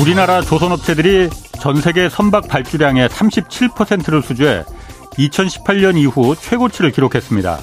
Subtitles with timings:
[0.00, 1.28] 우리나라 조선업체들이
[1.60, 4.64] 전 세계 선박 발주량의 37%를 수주해
[5.18, 7.58] 2018년 이후 최고치를 기록했습니다.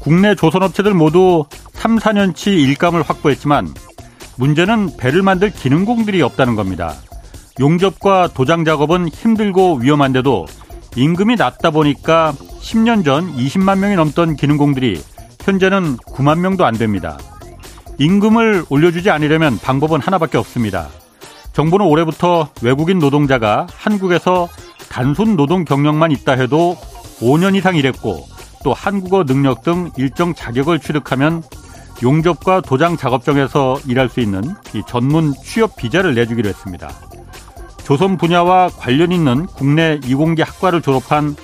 [0.00, 1.44] 국내 조선업체들 모두
[1.74, 3.72] 3, 4년치 일감을 확보했지만
[4.36, 6.96] 문제는 배를 만들 기능공들이 없다는 겁니다.
[7.60, 10.46] 용접과 도장 작업은 힘들고 위험한데도
[10.96, 15.00] 임금이 낮다 보니까 10년 전 20만 명이 넘던 기능공들이
[15.42, 17.16] 현재는 9만 명도 안 됩니다.
[17.98, 20.88] 임금을 올려주지 않으려면 방법은 하나밖에 없습니다.
[21.52, 24.48] 정부는 올해부터 외국인 노동자가 한국에서
[24.88, 26.76] 단순 노동 경력만 있다 해도
[27.20, 28.26] 5년 이상 일했고
[28.64, 31.42] 또 한국어 능력 등 일정 자격을 취득하면
[32.02, 34.42] 용접과 도장 작업장에서 일할 수 있는
[34.74, 36.90] 이 전문 취업 비자를 내주기로 했습니다.
[37.84, 41.36] 조선 분야와 관련 있는 국내 이공계 학과를 졸업한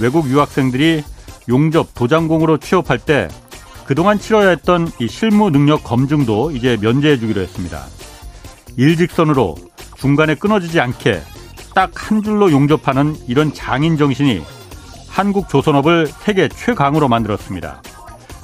[0.00, 1.02] 외국 유학생들이
[1.48, 3.28] 용접 도장공으로 취업할 때
[3.86, 7.84] 그동안 치러야 했던 이 실무 능력 검증도 이제 면제해 주기로 했습니다.
[8.76, 9.56] 일직선으로
[9.96, 11.20] 중간에 끊어지지 않게
[11.74, 14.42] 딱 한 줄로 용접하는 이런 장인 정신이
[15.08, 17.82] 한국 조선업을 세계 최강으로 만들었습니다.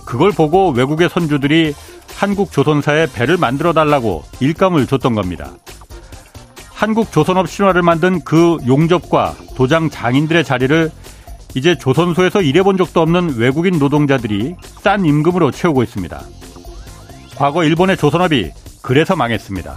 [0.06, 1.74] 그걸 보고 외국의 선주들이
[2.16, 5.52] 한국 조선사에 배를 만들어 달라고 일감을 줬던 겁니다.
[6.72, 10.90] 한국 조선업 신화를 만든 그 용접과 도장 장인들의 자리를
[11.54, 16.22] 이제 조선소에서 일해본 적도 없는 외국인 노동자들이 싼 임금으로 채우고 있습니다.
[17.36, 19.76] 과거 일본의 조선업이 그래서 망했습니다.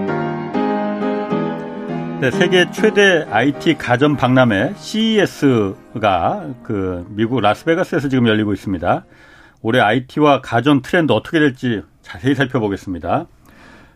[2.21, 9.05] 네, 세계 최대 IT 가전 박람회 CES가 그 미국 라스베가스에서 지금 열리고 있습니다.
[9.63, 13.25] 올해 IT와 가전 트렌드 어떻게 될지 자세히 살펴보겠습니다.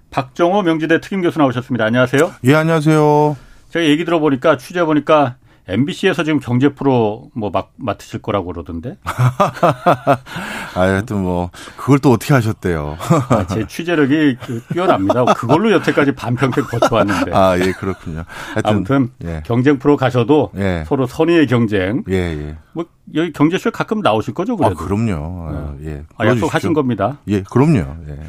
[0.09, 1.85] 박정호 명지대 특임 교수 나오셨습니다.
[1.85, 2.31] 안녕하세요.
[2.45, 3.37] 예, 안녕하세요.
[3.69, 5.35] 제가 얘기 들어보니까 취재 보니까
[5.67, 8.97] MBC에서 지금 경제 프로 뭐 막, 맡으실 거라고 그러던데.
[9.03, 10.21] 아,
[10.73, 12.97] 하여튼 뭐, 그걸 또 어떻게 하셨대요?
[13.29, 15.25] 아, 제 취재력이 그 뛰어납니다.
[15.33, 17.31] 그걸로 여태까지 반평생 버텨왔는데.
[17.33, 18.25] 아, 예, 그렇군요.
[18.53, 19.41] 하여튼, 아무튼, 예.
[19.45, 20.83] 경쟁 프로 가셔도 예.
[20.87, 22.03] 서로 선의의 경쟁.
[22.09, 22.57] 예, 예.
[22.75, 24.75] 뭐, 여기 경제쇼 가끔 나오실 거죠, 그래도?
[24.75, 25.47] 아, 그럼요.
[25.49, 26.03] 아, 예.
[26.17, 27.19] 아, 약속하신 겁니다.
[27.29, 27.77] 예, 그럼요.
[28.09, 28.19] 예.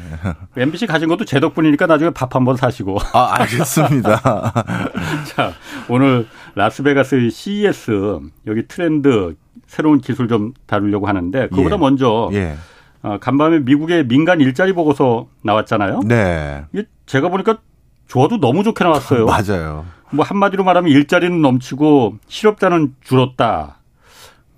[0.63, 2.97] MBC 가신 것도 제 덕분이니까 나중에 밥 한 번 사시고.
[3.13, 4.21] 아, 알겠습니다.
[5.35, 5.51] 자,
[5.89, 9.35] 오늘 라스베가스 CES 여기 트렌드
[9.67, 11.79] 새로운 기술 좀 다루려고 하는데 그보다 예.
[11.79, 12.55] 먼저 예.
[13.03, 16.01] 어, 간밤에 미국의 민간 일자리 보고서 나왔잖아요.
[16.05, 16.63] 네.
[16.73, 17.57] 이게 제가 보니까
[18.07, 19.25] 좋아도 너무 좋게 나왔어요.
[19.27, 19.85] 맞아요.
[20.11, 23.76] 뭐 한마디로 말하면 일자리는 넘치고 실업자는 줄었다.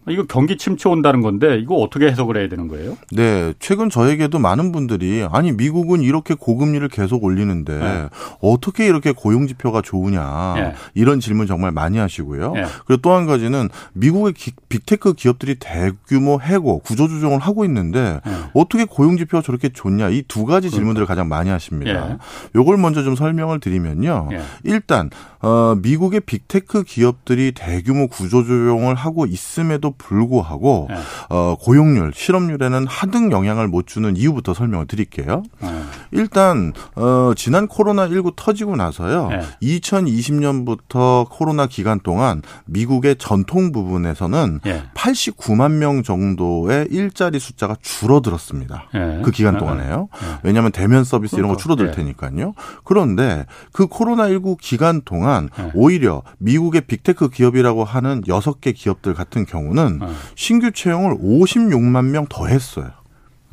[0.08, 2.98] 이거 경기 침체 온다는 건데 이거 어떻게 해석을 해야 되는 거예요?
[3.12, 8.10] 네, 최근 저에게도 많은 분들이 아니 미국은 이렇게 고금리를 계속 올리는데 네.
[8.42, 10.74] 어떻게 이렇게 고용 지표가 좋으냐 네.
[10.96, 12.54] 이런 질문 정말 많이 하시고요.
[12.54, 12.66] 네.
[12.86, 14.34] 그리고 또 한 가지는 미국의
[14.70, 18.32] 빅테크 기업들이 대규모 해고 구조 조정을 하고 있는데 네.
[18.54, 22.20] 어떻게 고용 지표가 저렇게 좋냐 이 두 가지 질문들을 가장 많이 하십니다.
[22.56, 24.30] 요걸 먼저 좀 설명을 드리면요.
[24.64, 25.10] 일단
[25.42, 30.96] 어, 미국의 빅테크 기업들이 대규모 구조 조정을 하고 있음에도 불구하고 네.
[31.30, 35.44] 어, 고용률, 실업률에는 하등 영향을 못 주는 이유부터 설명을 드릴게요.
[35.62, 35.82] 네.
[36.12, 39.30] 일단 어, 지난 코로나 19 터지고 나서요.
[39.30, 39.42] 네.
[39.62, 44.60] 2020년부터 코로나 기간 동안 미국의 전통 부분에서는
[44.94, 48.90] 89만 명 정도의 일자리 숫자가 줄어들었습니다.
[49.24, 50.10] 그 기간 동안에요.
[50.44, 51.62] 왜냐하면 대면 서비스 이런 거 그러니까.
[51.64, 52.54] 줄어들 테니까요.
[52.84, 55.50] 그런데 그 코로나 19 기간 동안.
[55.74, 60.08] 오히려 미국의 빅테크 기업이라고 하는 여섯 개 기업들 같은 경우는 네.
[60.36, 62.92] 신규 채용을 56만 명 더 했어요.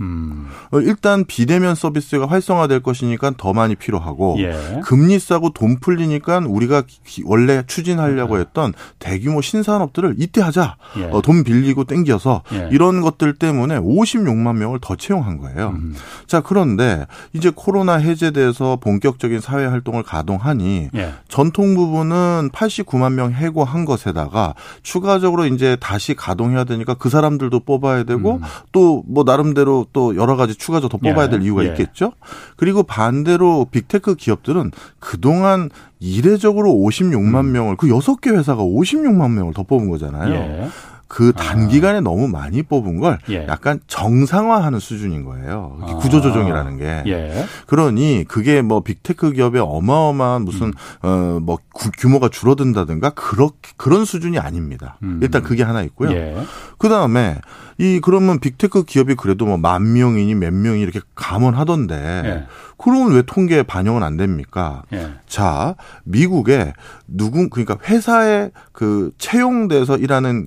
[0.01, 0.49] 음.
[0.71, 4.81] 어, 일단 비대면 서비스가 활성화될 것이니까 더 많이 필요하고 예.
[4.85, 6.83] 금리 싸고 돈 풀리니까 우리가
[7.25, 8.41] 원래 추진하려고 예.
[8.41, 11.05] 했던 대규모 신산업들을 이때 하자 예.
[11.05, 12.69] 어, 돈 빌리고 땡겨서 예.
[12.73, 15.71] 이런 것들 때문에 56만 명을 더 채용한 거예요.
[15.71, 15.95] 음.
[16.27, 21.15] 자 그런데 이제 코로나 해제돼서 본격적인 사회 활동을 가동하니 예.
[21.29, 28.35] 전통 부분은 89만 명 해고한 것에다가 추가적으로 이제 다시 가동해야 되니까 그 사람들도 뽑아야 되고
[28.35, 28.41] 음.
[28.73, 31.45] 또뭐 나름대로 또 여러 가지 추가적으로 더 뽑아야 될 예.
[31.45, 31.69] 이유가 예.
[31.69, 32.13] 있겠죠.
[32.57, 37.53] 그리고 반대로 빅테크 기업들은 그동안 이례적으로 56만 음.
[37.53, 40.71] 명을 그 여섯 개 회사가 56만 명을 더 뽑은 거잖아요.
[41.07, 41.09] 예.
[41.09, 41.41] 그 아.
[41.41, 42.01] 단기간에 아.
[42.01, 43.47] 너무 많이 뽑은 걸 예.
[43.47, 45.79] 약간 정상화하는 수준인 거예요.
[45.83, 45.87] 아.
[45.97, 47.03] 구조조정이라는 게.
[47.07, 47.45] 예.
[47.67, 50.73] 그러니 그게 뭐 빅테크 기업의 어마어마한 무슨
[51.05, 51.43] 음.
[51.47, 51.59] 어뭐
[51.99, 54.97] 규모가 줄어든다든가 그렇게 그런 수준이 아닙니다.
[55.03, 55.21] 음.
[55.23, 56.13] 일단 그게 하나 있고요.
[56.13, 56.37] 예.
[56.79, 57.39] 그 다음에
[57.79, 61.95] 이 그러면 빅테크 기업이 그래도 뭐 만 명이니 몇 명이 이렇게 감원하던데
[62.25, 62.47] 예.
[62.79, 64.83] 그러면 왜 통계에 반영은 안 됩니까?
[64.93, 65.15] 예.
[65.27, 65.75] 자,
[66.05, 66.73] 미국에
[67.07, 70.47] 누군 그러니까 회사에 그 채용돼서 일하는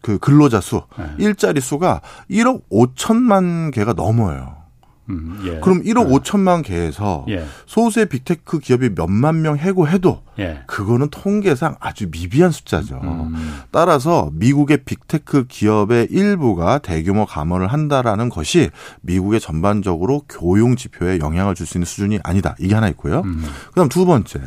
[0.00, 1.04] 그 근로자 수, 예.
[1.18, 2.00] 일자리 수가
[2.30, 4.56] 1억 5천만 개가 넘어요.
[5.10, 5.58] 음, 예.
[5.58, 6.14] 그럼 1억 예.
[6.14, 7.44] 5천만 개에서 예.
[7.66, 10.60] 소수의 빅테크 기업이 몇만 명 해고해도 예.
[10.68, 13.00] 그거는 통계상 아주 미비한 숫자죠.
[13.02, 13.60] 음.
[13.72, 18.70] 따라서 미국의 빅테크 기업의 일부가 대규모 감원을 한다라는 것이
[19.02, 22.54] 미국의 전반적으로 고용 지표에 영향을 줄 수 있는 수준이 아니다.
[22.60, 23.22] 이게 하나 있고요.
[23.24, 23.44] 음.
[23.70, 24.40] 그다음 두 번째.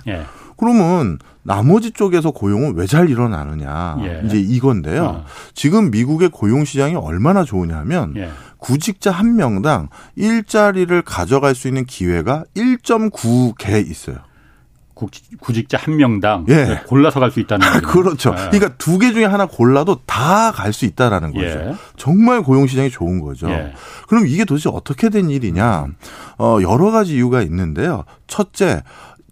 [0.55, 0.57] 예.
[0.57, 4.21] 그러면 나머지 쪽에서 고용은 왜 잘 일어나느냐 예.
[4.25, 5.03] 이제 이건데요.
[5.03, 5.25] 어.
[5.53, 8.29] 지금 미국의 고용 시장이 얼마나 좋으냐면 예.
[8.57, 14.17] 구직자 한 명당 일자리를 가져갈 수 있는 기회가 1.9개 있어요.
[15.41, 16.81] 구직자 한 명당 예.
[16.87, 17.87] 골라서 갈 수 있다는 거죠.
[17.87, 18.29] 그렇죠.
[18.31, 18.49] 예.
[18.49, 21.45] 그러니까 두 개 중에 하나 골라도 다 갈 수 있다라는 거죠.
[21.45, 21.73] 예.
[21.97, 23.49] 정말 고용 시장이 좋은 거죠.
[23.49, 23.73] 예.
[24.07, 25.87] 그럼 이게 도대체 어떻게 된 일이냐?
[26.39, 28.05] 어 여러 가지 이유가 있는데요.
[28.27, 28.83] 첫째,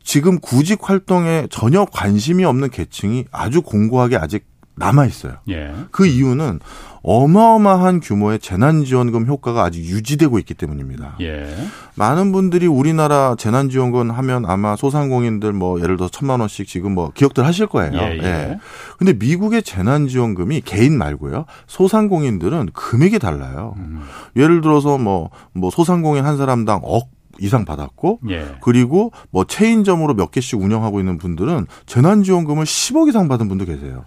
[0.04, 4.46] 지금 구직 활동에 전혀 관심이 없는 계층이 아주 공고하게 아직
[4.76, 5.34] 남아 있어요.
[5.50, 5.72] 예.
[5.92, 6.60] 그 이유는
[7.04, 11.18] 어마어마한 규모의 재난지원금 효과가 아직 유지되고 있기 때문입니다.
[11.22, 11.54] 예.
[11.96, 17.46] 많은 분들이 우리나라 재난지원금 하면 아마 소상공인들 뭐 예를 들어 천만 원씩 지금 뭐 기억들
[17.46, 17.94] 하실 거예요.
[17.94, 18.18] 예.
[18.18, 18.24] 예.
[18.24, 18.60] 예.
[18.98, 21.46] 근데 미국의 재난지원금이 개인 말고요.
[21.68, 23.76] 소상공인들은 금액이 달라요.
[23.78, 24.02] 음.
[24.38, 27.10] 예를 들어서 뭐, 뭐 소상공인 한 사람당 억
[27.40, 28.46] 이상 받았고 예.
[28.62, 34.06] 그리고 뭐 체인점으로 몇 개씩 운영하고 있는 분들은 재난지원금을 10억 이상 받은 분도 계세요.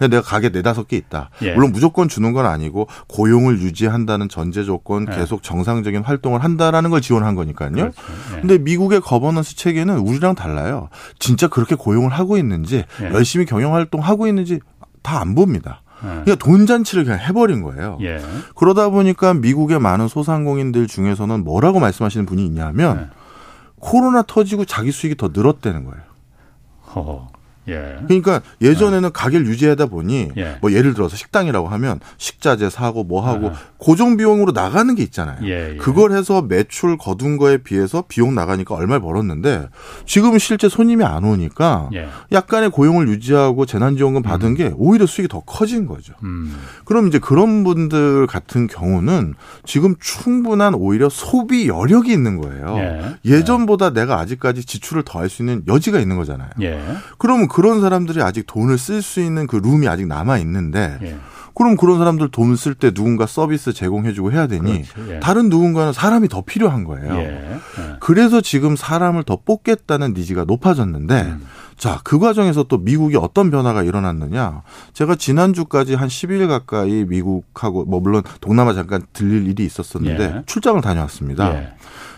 [0.00, 0.08] 예.
[0.08, 1.30] 내가 가게 네다섯 개 있다.
[1.42, 1.54] 예.
[1.54, 5.16] 물론 무조건 주는 건 아니고 고용을 유지한다는 전제 조건 예.
[5.16, 7.70] 계속 정상적인 활동을 한다라는 걸 지원한 거니까요.
[7.72, 7.92] 그렇죠.
[8.36, 8.40] 예.
[8.40, 10.88] 근데 미국의 거버넌스 체계는 우리랑 달라요.
[11.18, 13.04] 진짜 그렇게 고용을 하고 있는지 예.
[13.06, 14.60] 열심히 경영 활동 하고 있는지
[15.02, 15.82] 다 안 봅니다.
[16.00, 17.98] 그러니까 돈 잔치를 그냥 해버린 거예요.
[18.02, 18.20] 예.
[18.54, 23.16] 그러다 보니까 미국의 많은 소상공인들 중에서는 뭐라고 말씀하시는 분이 있냐면 예.
[23.80, 26.02] 코로나 터지고 자기 수익이 더 늘었다는 거예요.
[26.94, 27.37] 허허.
[27.68, 27.96] 예.
[28.06, 29.12] 그러니까 예전에는 예.
[29.12, 30.56] 가게를 유지하다 보니 예.
[30.60, 33.52] 뭐 예를 들어서 식당이라고 하면 식자재 사고 뭐 하고 예.
[33.76, 35.38] 고정 비용으로 나가는 게 있잖아요.
[35.44, 35.76] 예, 예.
[35.76, 39.68] 그걸 해서 매출 거둔 거에 비해서 비용 나가니까 얼마를 벌었는데
[40.06, 42.08] 지금 실제 손님이 안 오니까 예.
[42.32, 44.54] 약간의 고용을 유지하고 재난지원금 받은 음.
[44.54, 46.14] 게 오히려 수익이 더 커진 거죠.
[46.24, 46.56] 음.
[46.84, 49.34] 그럼 이제 그런 분들 같은 경우는
[49.64, 53.16] 지금 충분한 오히려 소비 여력이 있는 거예요.
[53.24, 56.48] 예전보다 내가 아직까지 지출을 더 할 수 있는 여지가 있는 거잖아요.
[57.18, 61.16] 그러면 그런 사람들이 아직 돈을 쓸 수 있는 그 룸이 아직 남아 있는데 예.
[61.54, 65.20] 그럼 그런 사람들 돈 쓸 때 누군가 서비스 제공해주고 해야 되니 예.
[65.20, 67.14] 다른 누군가는 사람이 더 필요한 거예요.
[67.16, 67.20] 예.
[67.20, 67.96] 예.
[68.00, 71.46] 그래서 지금 사람을 더 뽑겠다는 니즈가 높아졌는데 음.
[71.76, 74.62] 자, 그 과정에서 또 미국이 어떤 변화가 일어났느냐.
[74.94, 80.42] 제가 지난주까지 한 10일 가까이 미국하고, 뭐, 물론 동남아 잠깐 들릴 일이 있었었는데 예.
[80.46, 81.54] 출장을 다녀왔습니다.
[81.54, 81.68] 예.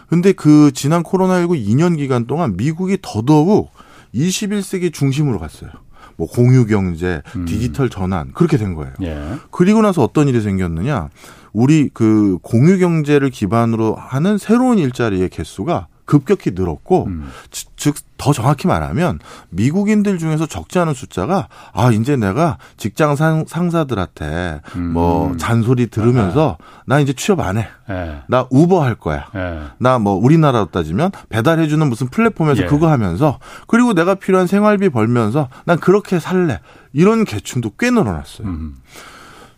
[0.08, 3.70] 근데 그 지난 코로나19 2년 기간 동안 미국이 더더욱
[4.14, 5.70] 21세기 중심으로 갔어요.
[6.16, 7.44] 뭐 공유 경제, 음.
[7.46, 8.92] 디지털 전환 그렇게 된 거예요.
[9.02, 9.36] 예.
[9.50, 11.08] 그리고 나서 어떤 일이 생겼느냐?
[11.52, 17.30] 우리 그 공유 경제를 기반으로 하는 새로운 일자리의 개수가 급격히 늘었고 음.
[17.76, 24.60] 즉 더 정확히 말하면 미국인들 중에서 적지 않은 숫자가 아 이제 내가 직장 상, 사들한테
[24.76, 24.92] 음.
[24.92, 26.82] 뭐 잔소리 들으면서 아.
[26.84, 27.66] 나 이제 취업 안 해.
[27.88, 28.20] 네.
[28.28, 29.28] 나 우버 할 거야.
[29.34, 29.62] 네.
[29.78, 32.66] 나뭐 우리나라로 따지면 배달해 주는 무슨 플랫폼에서 예.
[32.66, 36.60] 그거 하면서 그리고 내가 필요한 생활비 벌면서 난 그렇게 살래.
[36.92, 38.46] 이런 계층도 꽤 늘어났어요.
[38.46, 38.76] 음.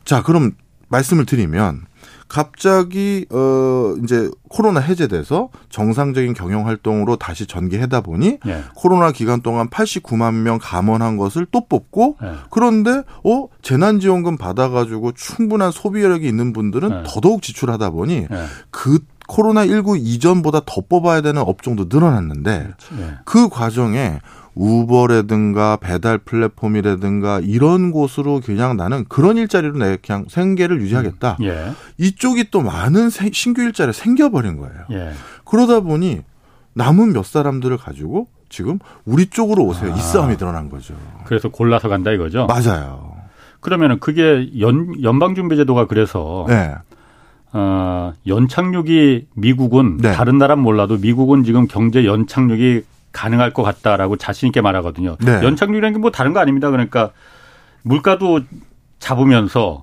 [0.04, 0.52] 자, 그럼
[0.88, 1.87] 말씀을 드리면
[2.32, 8.62] 갑자기 어 이제 코로나 해제돼서 정상적인 경영 활동으로 다시 전개하다 보니 네.
[8.74, 12.32] 코로나 기간 동안 89만 명 감원한 것을 또 뽑고 네.
[12.48, 17.02] 그런데 어 재난지원금 받아가지고 충분한 소비력이 있는 분들은 네.
[17.06, 18.28] 더더욱 지출하다 보니
[18.70, 19.00] 그
[19.32, 22.68] 코로나 19 이전보다 더 뽑아야 되는 업종도 늘어났는데
[23.24, 24.20] 그 과정에
[24.54, 31.38] 우버라든가 배달 플랫폼이라든가 이런 곳으로 그냥 나는 그런 일자리로 내 그냥 생계를 유지하겠다.
[31.40, 31.46] 음.
[31.46, 31.72] 예.
[31.96, 34.84] 이쪽이 또 많은 신규 일자리가 생겨버린 거예요.
[34.90, 35.12] 예.
[35.46, 36.20] 그러다 보니
[36.74, 39.94] 남은 몇 사람들을 가지고 지금 우리 쪽으로 오세요.
[39.94, 39.96] 아.
[39.96, 40.92] 이 싸움이 드러난 거죠.
[41.24, 42.46] 그래서 골라서 간다 이거죠.
[42.46, 43.16] 맞아요.
[43.60, 46.74] 그러면은 그게 연 연방준비제도가 그래서 네.
[47.52, 50.12] 어, 연착륙이 미국은 네.
[50.12, 52.82] 다른 나라는 몰라도 미국은 지금 경제 연착륙이
[53.12, 55.16] 가능할 것 같다라고 자신 있게 말하거든요.
[55.21, 55.42] 네.
[55.42, 56.71] 연착륙이라는 게 뭐 다른 거 아닙니다.
[56.71, 57.11] 그러니까
[57.82, 58.40] 물가도
[59.00, 59.82] 잡으면서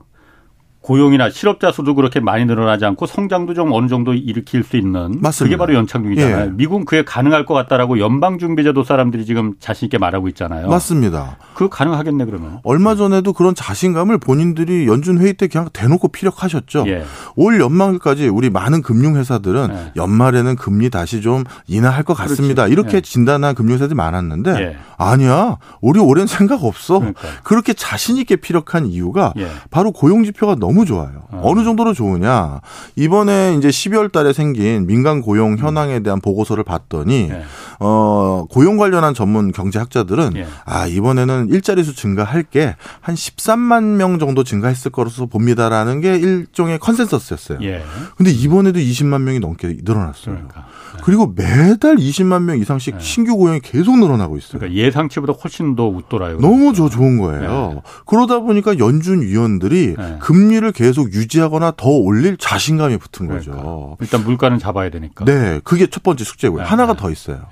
[0.82, 5.44] 고용이나 실업자 수도 그렇게 많이 늘어나지 않고 성장도 좀 어느 정도 일으킬 수 있는 맞습니다.
[5.44, 6.46] 그게 바로 연착륙이잖아요.
[6.46, 6.52] 예.
[6.52, 10.70] 미국은 그게 가능할 것 같다라고 연방준비제도 사람들이 지금 자신 있게 말하고 있잖아요.
[10.70, 11.38] 맞습니다.
[11.54, 12.60] 그 가능하겠네 그러면.
[12.64, 16.86] 얼마 전에도 그런 자신감을 본인들이 연준 회의 때 그냥 대놓고 피력하셨죠.
[16.88, 17.04] 예.
[17.36, 19.92] 올 연말까지 우리 많은 금융회사들은 예.
[19.98, 22.64] 연말에는 금리 다시 좀 인하할 것 같습니다.
[22.64, 22.72] 그렇지.
[22.74, 23.02] 이렇게 예.
[23.02, 24.78] 진단한 금융회사들이 많았는데 예.
[24.98, 25.58] 아니야.
[25.82, 27.00] 우리 오랜 생각 없어.
[27.00, 27.28] 그러니까.
[27.44, 29.48] 그렇게 자신 있게 피력한 이유가 예.
[29.70, 31.24] 바로 고용 지표가 너무 너무 좋아요.
[31.32, 31.42] 어.
[31.44, 32.62] 어느 정도로 좋으냐?
[32.96, 37.44] 이번에 이제 12월 달에 생긴 민간 고용 현황에 대한 보고서를 봤더니 네.
[37.80, 40.48] 어, 고용 관련한 전문 경제학자들은 예.
[40.66, 46.80] 아, 이번에는 일자리 수 증가할 게 한 13만 명 정도 증가했을 거로서 봅니다라는 게 일종의
[46.80, 47.60] 컨센서스였어요.
[47.62, 47.84] 예.
[48.18, 50.36] 근데 이번에도 20만 명이 넘게 늘어났어요.
[50.36, 50.66] 그러니까.
[50.96, 51.02] 네.
[51.04, 53.04] 그리고 매달 20만 명 이상씩 네.
[53.04, 54.60] 신규 고용이 계속 늘어나고 있어요.
[54.60, 56.40] 그러니까 예상치보다 훨씬 더 웃돌아요.
[56.40, 57.72] 너무 저 좋은 거예요.
[57.76, 57.82] 네.
[58.06, 60.18] 그러다 보니까 연준 위원들이 네.
[60.20, 63.52] 금리 를 계속 유지하거나 더 올릴 자신감이 붙은 그러니까.
[63.56, 63.98] 거죠.
[64.02, 65.24] 일단 물가는 잡아야 되니까.
[65.26, 66.64] 네, 그게 첫 번째 숙제고요.
[66.64, 66.68] 네.
[66.68, 67.46] 하나가 더 있어요.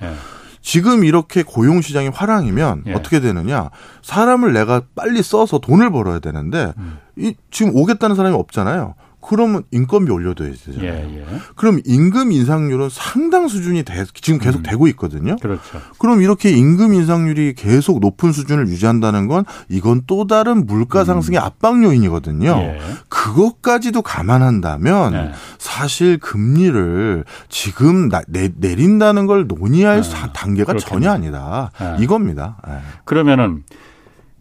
[0.61, 2.93] 지금 이렇게 고용 시장이 화랑이면 예.
[2.93, 3.69] 어떻게 되느냐?
[4.01, 6.97] 사람을 내가 빨리 써서 돈을 벌어야 되는데 음.
[7.15, 8.95] 이 지금 오겠다는 사람이 없잖아요.
[9.27, 10.83] 그러면 인건비 올려둬야 되잖아요.
[10.83, 11.25] 예, 예.
[11.55, 14.63] 그럼 임금 인상률은 상당 수준이 돼, 지금 계속 음.
[14.63, 15.35] 되고 있거든요.
[15.41, 15.81] 그렇죠.
[15.99, 21.43] 그럼 이렇게 임금 인상률이 계속 높은 수준을 유지한다는 건 이건 또 다른 물가 상승의 음.
[21.43, 22.49] 압박 요인이거든요.
[22.49, 22.79] 예.
[23.09, 25.31] 그것까지도 감안한다면 예.
[25.57, 30.31] 사실 금리를 지금 나, 내, 내린다는 걸 논의할 예.
[30.33, 30.89] 단계가 그렇겠네.
[30.89, 31.71] 전혀 아니다.
[31.81, 32.01] 예.
[32.01, 32.57] 이겁니다.
[33.03, 33.63] 그러면은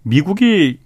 [0.05, 0.79] 미국이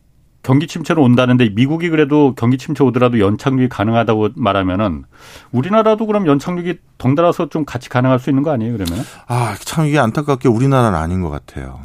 [0.43, 5.05] 경기 침체로 온다는데 미국이 그래도 경기 침체 오더라도 연착륙이 가능하다고 말하면은
[5.53, 9.05] 우리나라도 그럼 연착륙이 덩달아서 좀 같이 가능할 수 있는 거 아니에요, 그러면?
[9.27, 11.81] 아, 참 이게 안타깝게 우리나라는 아닌 것 같아요.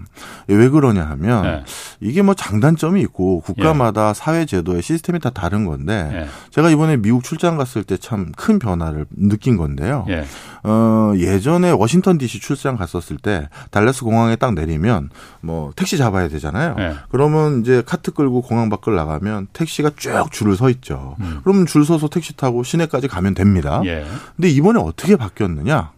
[0.47, 1.63] 왜 그러냐 하면 네.
[1.99, 4.13] 이게 뭐 장단점이 있고 국가마다 예.
[4.13, 6.27] 사회 제도의 시스템이 다 다른 건데 예.
[6.51, 10.05] 제가 이번에 미국 출장 갔을 때 참 큰 변화를 느낀 건데요.
[10.09, 10.23] 예.
[10.63, 15.09] 어, 예전에 워싱턴 DC 출장 갔었을 때 달라스 공항에 딱 내리면
[15.41, 16.75] 뭐 택시 잡아야 되잖아요.
[16.79, 16.93] 예.
[17.09, 21.15] 그러면 이제 카트 끌고 공항 밖을 나가면 택시가 쭉 줄을 서 있죠.
[21.19, 21.41] 음.
[21.43, 23.81] 그러면 줄 서서 택시 타고 시내까지 가면 됩니다.
[23.85, 24.05] 예.
[24.35, 25.91] 근데 이번에 어떻게 바뀌었느냐?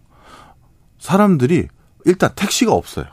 [1.00, 1.68] 사람들이
[2.06, 3.06] 일단 택시가 없어요.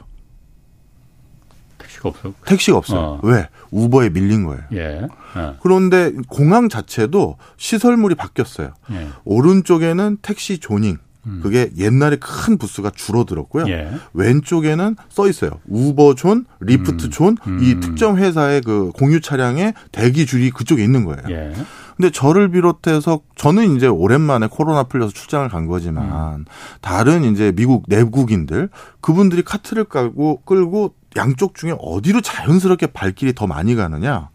[1.78, 2.32] 택시가 없어.
[2.46, 3.00] 택시가 없어요.
[3.00, 3.20] 어.
[3.22, 3.48] 왜?
[3.70, 4.62] 우버에 밀린 거예요.
[4.72, 5.08] 예.
[5.34, 5.56] 어.
[5.60, 8.72] 그런데 공항 자체도 시설물이 바뀌었어요.
[8.92, 9.08] 예.
[9.24, 10.98] 오른쪽에는 택시 조닝, 음.
[11.42, 13.66] 그게 옛날에 큰 부스가 줄어들었고요.
[13.68, 13.90] 예.
[14.12, 15.52] 왼쪽에는 써 있어요.
[15.68, 17.58] 우버존, 리프트존, 음.
[17.58, 17.58] 음.
[17.62, 21.22] 이 특정 회사의 그 공유 차량의 대기 줄이 그쪽에 있는 거예요.
[21.30, 21.52] 예.
[21.96, 26.44] 근데 저를 비롯해서 저는 이제 오랜만에 코로나 풀려서 출장을 간 거지만 음.
[26.80, 28.68] 다른 이제 미국 내국인들
[29.00, 34.30] 그분들이 카트를 깔고 끌고 양쪽 중에 어디로 자연스럽게 발길이 더 많이 가느냐?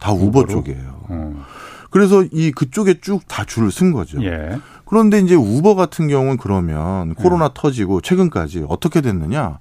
[0.00, 0.48] 다 우버 우버로?
[0.48, 1.04] 쪽이에요.
[1.10, 1.42] 음.
[1.94, 4.20] 그래서 이 그쪽에 쭉 다 줄을 쓴 거죠.
[4.24, 4.58] 예.
[4.84, 7.54] 그런데 이제 우버 같은 경우는 그러면 코로나 네.
[7.54, 9.58] 터지고 최근까지 어떻게 됐느냐?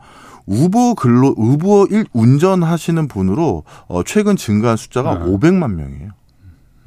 [0.47, 5.25] 우버 근로 우버 일 운전하시는 분으로 어 최근 증가한 숫자가 네.
[5.25, 6.09] 500만 명이에요.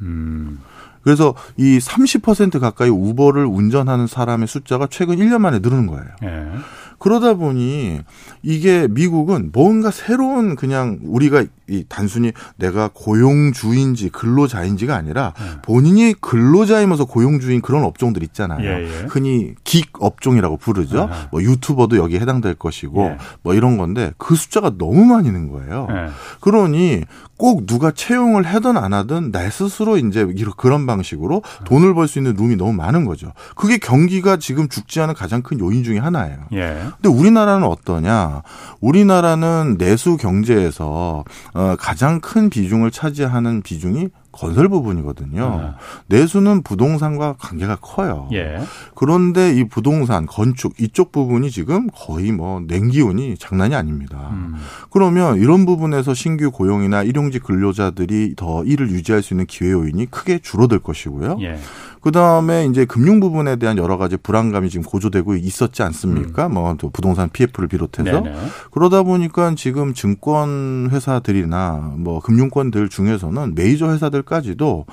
[0.03, 0.59] 음.
[1.03, 6.09] 그래서 이 30% 가까이 우버를 운전하는 사람의 숫자가 최근 1년 만에 늘는 거예요.
[6.23, 6.51] 네.
[6.99, 8.01] 그러다 보니
[8.43, 15.45] 이게 미국은 뭔가 새로운 그냥 우리가 이 단순히 내가 고용주인지 근로자인지가 아니라 네.
[15.63, 18.65] 본인이 근로자이면서 고용주인 그런 업종들 있잖아요.
[18.65, 19.07] 예, 예.
[19.09, 21.09] 흔히 긱 업종이라고 부르죠.
[21.11, 21.29] 아.
[21.33, 23.19] 뭐 유튜버도 여기에 해당될 것이고 예.
[23.43, 25.89] 뭐 이런 건데 그 숫자가 너무 많이 는 거예요.
[25.91, 26.11] 예.
[26.41, 27.03] 그러니
[27.37, 32.21] 꼭 누가 채용을 하든 안 하든 내 스스로 이제 이런 그런 방식으로 돈을 벌 수
[32.21, 33.33] 있는 룸이 너무 많은 거죠.
[33.57, 36.39] 그게 경기가 지금 죽지 않은 가장 큰 요인 중의 하나예요.
[36.53, 36.81] 예.
[37.01, 38.43] 근데 우리나라는 어떠냐?
[38.81, 41.25] 우리나라는 내수 경제에서
[41.55, 45.77] 어, 가장 큰 비중을 차지하는 비중이 건설 부분이거든요.
[46.09, 46.17] 네.
[46.19, 48.29] 내수는 부동산과 관계가 커요.
[48.33, 48.61] 예.
[48.95, 54.31] 그런데 이 부동산, 건축 이쪽 부분이 지금 거의 뭐 냉기운이 장난이 아닙니다.
[54.33, 54.55] 음.
[54.91, 60.41] 그러면 이런 부분에서 신규 고용이나 일용직 근로자들이 더 일을 유지할 수 있는 기회 요인이 크게
[60.41, 61.39] 줄어들 것이고요.
[61.41, 61.59] 예.
[62.07, 66.47] 그 다음에 이제 금융 부분에 대한 여러 가지 불안감이 지금 고조되고 있었지 않습니까?
[66.47, 66.55] 음.
[66.55, 68.33] 뭐 부동산 PF를 비롯해서 네네.
[68.71, 74.85] 그러다 보니까 지금 증권 회사들이나 뭐 금융권들 중에서는 메이저 회사들 까지도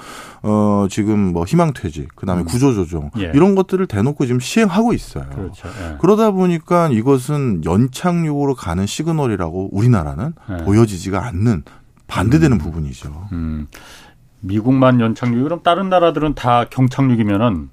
[0.43, 2.45] 어 지금 뭐 희망퇴직, 그다음에 음.
[2.45, 3.31] 구조조정 예.
[3.33, 5.25] 이런 것들을 대놓고 지금 시행하고 있어요.
[5.35, 5.67] 그렇죠.
[5.67, 5.97] 예.
[5.99, 10.63] 그러다 보니까 이것은 연착륙으로 가는 시그널이라고 우리나라는 예.
[10.63, 11.63] 보여지지가 않는
[12.07, 12.59] 반대되는 음.
[12.59, 13.27] 부분이죠.
[13.33, 13.67] 음.
[14.39, 17.69] 미국만 연착륙, 그럼 다른 나라들은 다 경착륙이면은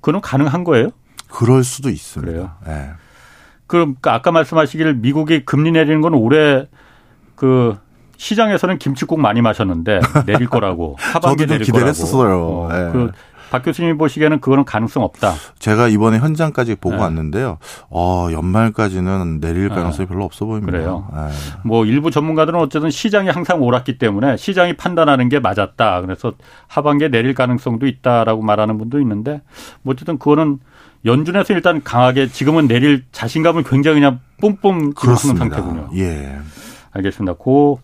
[0.00, 0.90] 그건 가능한 거예요?
[1.28, 2.32] 그럴 수도 있습니다.
[2.32, 2.50] 그래요?
[2.66, 2.90] 네.
[3.66, 6.68] 그럼 아까 말씀하시기를 미국이 금리 내리는 건 올해
[7.34, 7.76] 그
[8.16, 11.88] 시장에서는 김치국 많이 마셨는데 내릴 거라고 하반기 내릴 기대를 거라고.
[11.88, 12.46] 했었어요.
[12.46, 12.92] 어, 네.
[12.92, 13.12] 그,
[13.50, 15.34] 박 교수님 보시기에는 그거는 가능성 없다.
[15.60, 17.02] 제가 이번에 현장까지 보고 네.
[17.02, 17.58] 왔는데요.
[17.90, 19.74] 어, 연말까지는 내릴 네.
[19.74, 20.12] 가능성이 네.
[20.12, 20.72] 별로 없어 보입니다.
[20.72, 21.06] 그래요.
[21.14, 21.28] 네.
[21.64, 26.00] 뭐 일부 전문가들은 어쨌든 시장이 항상 옳았기 때문에 시장이 판단하는 게 맞았다.
[26.00, 26.32] 그래서
[26.66, 29.42] 하반기에 내릴 가능성도 있다라고 말하는 분도 있는데
[29.82, 30.58] 뭐 어쨌든 그거는
[31.04, 35.90] 연준에서 일단 강하게 지금은 내릴 자신감을 굉장히 그냥 뿜뿜 지르는 상태군요.
[35.94, 36.36] 예.
[36.90, 37.34] 알겠습니다.
[37.34, 37.80] 고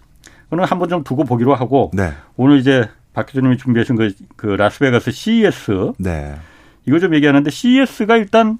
[0.53, 2.13] 그는 한번 좀 두고 보기로 하고 네.
[2.37, 6.35] 오늘 이제 박 기자님이 준비하신 그, 그 라스베가스 CES 네.
[6.85, 8.59] 이거 좀 얘기하는데 CES가 일단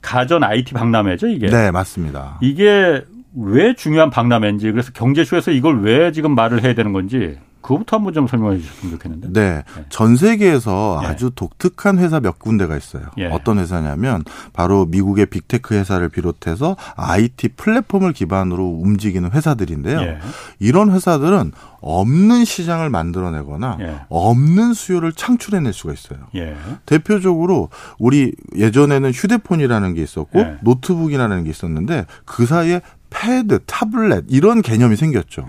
[0.00, 1.48] 가전 IT 박람회죠 이게.
[1.48, 2.38] 네 맞습니다.
[2.40, 3.04] 이게
[3.36, 8.26] 왜 중요한 박람회인지 그래서 경제쇼에서 이걸 왜 지금 말을 해야 되는 건지 그것부터 한번 좀
[8.26, 9.32] 설명해 주셨으면 좋겠는데.
[9.32, 9.56] 네.
[9.56, 9.84] 네.
[9.88, 11.08] 전 세계에서 네.
[11.08, 13.04] 아주 독특한 회사 몇 군데가 있어요.
[13.18, 13.26] 예.
[13.26, 20.00] 어떤 회사냐면 바로 미국의 빅테크 회사를 비롯해서 IT 플랫폼을 기반으로 움직이는 회사들인데요.
[20.00, 20.18] 예.
[20.58, 24.00] 이런 회사들은 없는 시장을 만들어내거나 예.
[24.08, 26.20] 없는 수요를 창출해낼 수가 있어요.
[26.36, 26.56] 예.
[26.86, 30.58] 대표적으로 우리 예전에는 휴대폰이라는 게 있었고 예.
[30.62, 35.46] 노트북이라는 게 있었는데 그 사이에 패드, 타블렛 이런 개념이 생겼죠.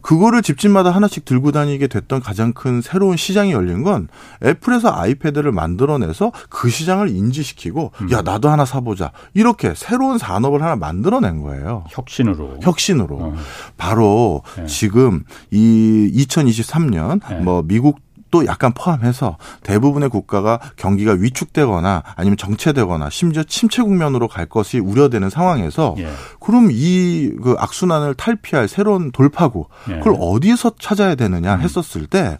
[0.00, 0.02] 예.
[0.02, 4.08] 그거를 집집마다 하나씩 들고 다니게 됐던 가장 큰 새로운 시장이 열린 건
[4.44, 8.10] 애플에서 아이패드를 만들어내서 그 시장을 인지시키고 음.
[8.12, 11.84] 야 나도 하나 사보자 이렇게 새로운 산업을 하나 만들어낸 거예요.
[11.90, 12.58] 혁신으로.
[12.62, 13.16] 혁신으로.
[13.16, 13.34] 어.
[13.76, 14.66] 바로 네.
[14.66, 17.40] 지금 이 2023년 네.
[17.40, 24.46] 뭐 미국 또 약간 포함해서 대부분의 국가가 경기가 위축되거나 아니면 정체되거나 심지어 침체 국면으로 갈
[24.46, 26.08] 것이 우려되는 상황에서 예.
[26.40, 29.98] 그럼 이 그 악순환을 탈피할 새로운 돌파구 예.
[29.98, 31.60] 그걸 어디서 찾아야 되느냐 음.
[31.60, 32.38] 했었을 때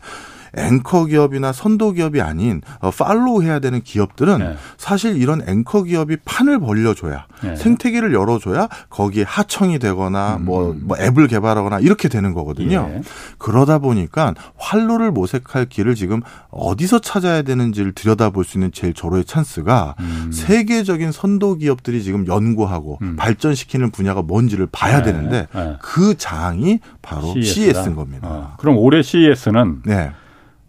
[0.56, 4.56] 앵커 기업이나 선도 기업이 아닌 어, 팔로우 해야 되는 기업들은 네.
[4.76, 7.56] 사실 이런 앵커 기업이 판을 벌려줘야 네.
[7.56, 10.44] 생태계를 열어줘야 거기에 하청이 되거나 음.
[10.44, 12.90] 뭐, 뭐 앱을 개발하거나 이렇게 되는 거거든요.
[12.94, 13.02] 예.
[13.38, 16.20] 그러다 보니까 활로를 모색할 길을 지금
[16.50, 20.30] 어디서 찾아야 되는지를 들여다볼 수 있는 제일 절호의 찬스가 음.
[20.32, 23.16] 세계적인 선도 기업들이 지금 연구하고 음.
[23.16, 25.12] 발전시키는 분야가 뭔지를 봐야 네.
[25.12, 25.76] 되는데 네.
[25.80, 27.52] 그 장이 바로 CES다.
[27.52, 28.28] CES인 겁니다.
[28.28, 28.54] 어.
[28.58, 30.12] 그럼 올해 CES는 네.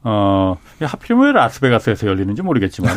[0.03, 2.93] 어, 하필이면 왜 라스베가스에서 열리는지 모르겠지만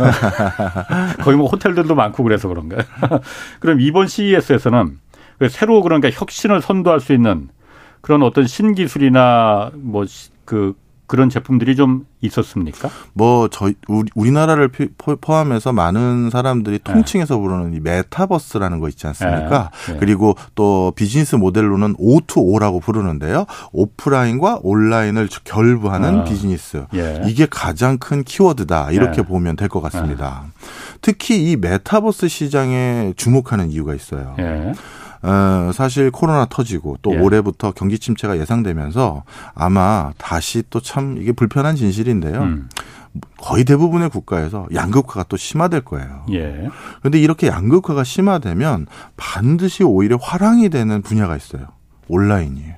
[1.23, 2.77] 거의 뭐 호텔들도 많고 그래서 그런가.
[3.61, 4.99] 그럼 이번 CES에서는
[5.51, 7.49] 새로 그러니까 혁신을 선도할 수 있는
[8.01, 10.05] 그런 어떤 신기술이나 뭐
[10.45, 10.75] 그
[11.07, 12.89] 그런 제품들이 좀 있었습니까?
[13.13, 14.71] 뭐 저희 우리, 나라를
[15.21, 16.93] 포함해서 많은 사람들이 네.
[16.93, 19.71] 통칭해서 부르는 이 메타버스라는 거 있지 않습니까?
[19.87, 19.93] 네.
[19.93, 19.99] 네.
[20.01, 23.45] 그리고 또 비즈니스 모델로는 O2O라고 부르는데요.
[23.73, 26.25] 오프라인과 온라인을 결부하는 아.
[26.25, 26.85] 비즈니스.
[26.95, 27.23] 예.
[27.27, 28.91] 이게 가장 큰 키워드다.
[28.93, 29.23] 이렇게 예.
[29.23, 30.45] 보면 될 것 같습니다.
[30.47, 30.51] 예.
[31.03, 34.37] 특히 이 메타버스 시장에 주목하는 이유가 있어요.
[35.25, 35.29] 예.
[35.29, 37.19] 어, 사실 코로나 터지고 또 예.
[37.19, 42.43] 올해부터 경기 침체가 예상되면서 아마 다시 또 참 이게 불편한 진실인데요.
[42.43, 42.69] 음.
[43.39, 46.27] 거의 대부분의 국가에서 양극화가 또 심화될 거예요.
[46.33, 46.69] 예.
[47.01, 51.69] 그런데 이렇게 양극화가 심화되면 반드시 오히려 화랑이 되는 분야가 있어요.
[52.09, 52.75] 온라인이에요.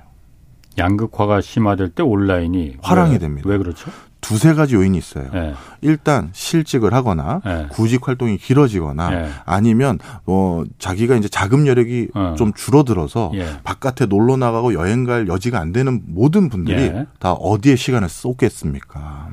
[0.79, 3.49] 양극화가 심화될 때 온라인이 화랑이 왜, 됩니다.
[3.49, 3.91] 왜 그렇죠?
[4.27, 5.31] 두세 가지 요인이 있어요.
[5.33, 5.55] 네.
[5.83, 7.67] 일단 실직을 하거나 네.
[7.71, 9.29] 구직 활동이 길어지거나 네.
[9.45, 12.35] 아니면 뭐 자기가 이제 자금 여력이 어.
[12.37, 13.47] 좀 줄어들어서 예.
[13.63, 17.07] 바깥에 놀러 나가고 여행 갈 여지가 안 되는 모든 분들이 예.
[17.21, 19.29] 다 어디에 시간을 쏟겠습니까?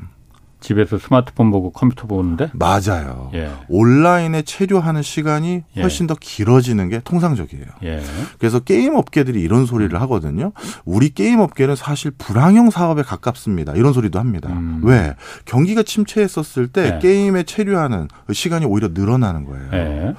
[0.64, 3.30] 집에서 스마트폰 보고 컴퓨터 보는데 맞아요.
[3.34, 3.50] 예.
[3.68, 5.80] 온라인에 체류하는 시간이 예.
[5.82, 6.06] 훨씬 예.
[6.06, 7.66] 더 길어지는 게 통상적이에요.
[7.82, 8.02] 예.
[8.38, 10.52] 그래서 게임 업계들이 이런 소리를 하거든요.
[10.86, 13.74] 우리 게임 업계는 사실 불황형 사업에 가깝습니다.
[13.74, 14.48] 이런 소리도 합니다.
[14.48, 14.80] 음.
[14.82, 16.98] 왜 경기가 침체했었을 때 예.
[16.98, 19.68] 게임에 체류하는 시간이 오히려 늘어나는 거예요.
[19.74, 20.14] 예.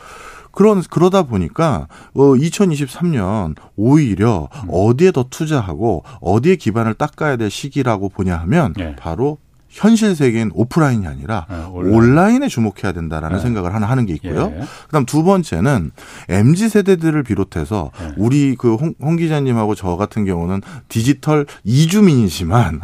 [0.52, 4.70] 그런 그러다 보니까 어 2023년 오히려 음.
[4.70, 8.96] 어디에 더 투자하고 어디에 기반을 닦아야 될 시기라고 보냐 하면 네.
[8.96, 9.40] 바로
[9.76, 12.44] 현실 세계인 오프라인이 아니라 네, 온라인.
[12.44, 13.44] 에 주목해야 된다라는 네.
[13.44, 14.54] 생각을 하나 하는 게 있고요.
[14.56, 14.62] 예.
[14.86, 15.92] 그다음 두 번째는
[16.30, 18.14] MZ 세대들을 비롯해서 네.
[18.18, 22.80] 우리 그홍 기자님하고 저 같은 경우는 디지털 이주민이지만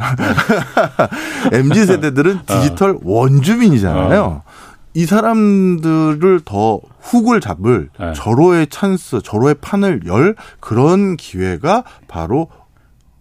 [1.52, 2.42] MZ 세대들은 어.
[2.46, 3.00] 디지털 어.
[3.02, 4.22] 원주민이잖아요.
[4.22, 4.44] 어.
[4.94, 8.14] 이 사람들을 더 훅을 잡을 네.
[8.14, 12.50] 절호의 찬스, 절호의 판을 열 그런 기회가 바로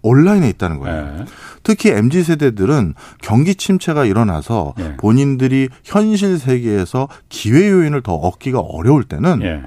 [0.02, 1.16] 온라인에 있다는 거예요.
[1.18, 1.24] 네.
[1.62, 4.96] 특히 MZ 세대들은 경기 침체가 일어나서 네.
[4.96, 9.62] 본인들이 현실 세계에서 기회 요인을 더 얻기가 어려울 때는 네.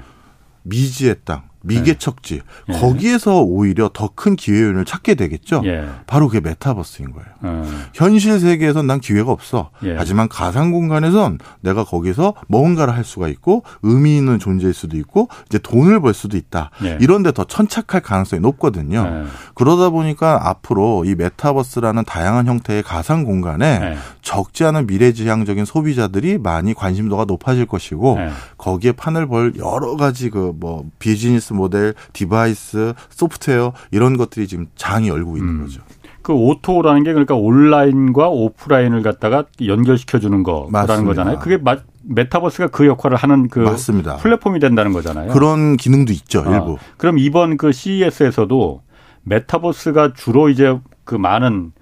[0.62, 2.72] 미지의 땅, 미개 척지 예.
[2.74, 5.62] 거기에서 오히려 더 큰 기회 요인을 찾게 되겠죠.
[5.64, 5.88] 예.
[6.06, 7.26] 바로 그게 메타버스인 거예요.
[7.42, 7.68] 어.
[7.94, 9.70] 현실 세계에선 난 기회가 없어.
[9.82, 9.96] 예.
[9.96, 15.58] 하지만 가상 공간에선 내가 거기서 뭔가를 할 수가 있고 의미 있는 존재일 수도 있고 이제
[15.58, 16.70] 돈을 벌 수도 있다.
[16.84, 16.98] 예.
[17.00, 19.04] 이런데 더 천착할 가능성이 높거든요.
[19.04, 19.24] 예.
[19.54, 23.96] 그러다 보니까 앞으로 이 메타버스라는 다양한 형태의 가상 공간에 예.
[24.24, 28.18] 적지 않은 미래지향적인 소비자들이 많이 관심도가 높아질 것이고
[28.56, 35.08] 거기에 판을 벌 여러 가지 그 뭐 비즈니스 모델, 디바이스, 소프트웨어 이런 것들이 지금 장이
[35.08, 35.62] 열고 있는 음.
[35.62, 35.82] 거죠.
[36.22, 41.38] 그 O2O라는 게 그러니까 온라인과 오프라인을 갖다가 연결시켜 주는 거라는 거잖아요.
[41.38, 44.16] 그게 마, 메타버스가 그 역할을 하는 그 맞습니다.
[44.16, 45.32] 플랫폼이 된다는 거잖아요.
[45.32, 46.78] 그런 기능도 있죠, 아, 일부.
[46.96, 48.80] 그럼 이번 그 CES에서도
[49.24, 51.72] 메타버스가 주로 이제 그 많은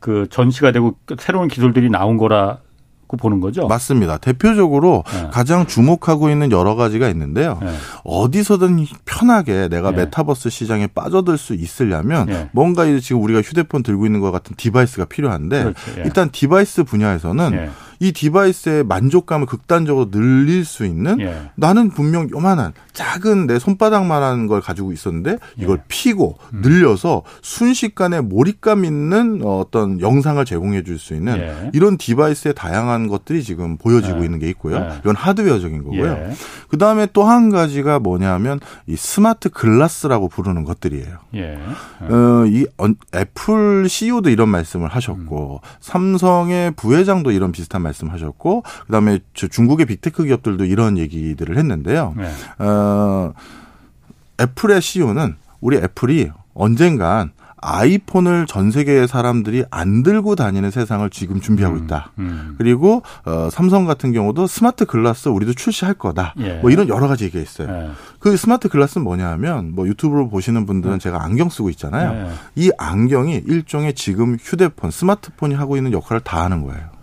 [0.00, 2.58] 그 전시가 되고 새로운 기술들이 나온 거라
[3.10, 3.66] 고 보는 거죠.
[3.66, 4.18] 맞습니다.
[4.18, 5.28] 대표적으로 네.
[5.32, 7.58] 가장 주목하고 있는 여러 가지가 있는데요.
[7.60, 7.74] 네.
[8.04, 10.04] 어디서든 편하게 내가 네.
[10.04, 12.48] 메타버스 시장에 빠져들 수 있으려면 네.
[12.52, 15.80] 뭔가 지금 우리가 휴대폰 들고 있는 것 같은 디바이스가 필요한데 그렇지.
[15.98, 16.02] 예.
[16.04, 17.70] 일단 디바이스 분야에서는 예.
[18.00, 21.50] 이 디바이스의 만족감을 극단적으로 늘릴 수 있는 예.
[21.54, 25.82] 나는 분명 요만한 작은 내 손바닥만한 걸 가지고 있었는데 이걸 예.
[25.88, 26.62] 피고 음.
[26.62, 31.70] 늘려서 순식간에 몰입감 있는 어떤 영상을 제공해 줄 수 있는 예.
[31.72, 34.24] 이런 디바이스의 다양한 것들이 지금 보여지고 예.
[34.24, 34.76] 있는 게 있고요.
[34.76, 34.98] 예.
[35.00, 36.04] 이건 하드웨어적인 거고요.
[36.04, 36.30] 예.
[36.68, 41.18] 그 다음에 또 한 가지가 뭐냐면 이 스마트 글라스라고 부르는 것들이에요.
[42.00, 42.66] 어, 이
[43.14, 45.68] 애플 CEO도 이런 말씀을 하셨고 음.
[45.80, 52.14] 삼성의 부회장도 이런 비슷한 말 말씀하셨고 그다음에 중국의 빅테크 기업들도 이런 얘기들을 했는데요.
[52.16, 52.30] 네.
[52.64, 53.32] 어,
[54.40, 61.76] 애플의 CEO는 우리 애플이 언젠간 아이폰을 전 세계의 사람들이 안 들고 다니는 세상을 지금 준비하고
[61.76, 62.12] 음, 있다.
[62.18, 62.54] 음, 음.
[62.56, 66.34] 그리고 어, 삼성 같은 경우도 스마트 글라스 우리도 출시할 거다.
[66.38, 66.54] 예.
[66.54, 67.68] 뭐 이런 여러 가지 얘기가 있어요.
[67.68, 67.90] 예.
[68.18, 70.98] 그 스마트 글라스는 뭐냐면 뭐 유튜브로 보시는 분들은 예.
[70.98, 72.28] 제가 안경 쓰고 있잖아요.
[72.28, 72.30] 예.
[72.54, 76.99] 이 안경이 일종의 지금 휴대폰, 스마트폰이 하고 있는 역할을 다 하는 거예요.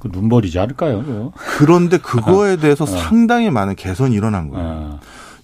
[0.00, 1.04] 그 눈버리지 않을까요?
[1.04, 1.32] 그거?
[1.36, 2.86] 그런데 그거에 대해서 어.
[2.86, 4.66] 상당히 많은 개선이 일어난 거예요.
[4.66, 5.00] 어.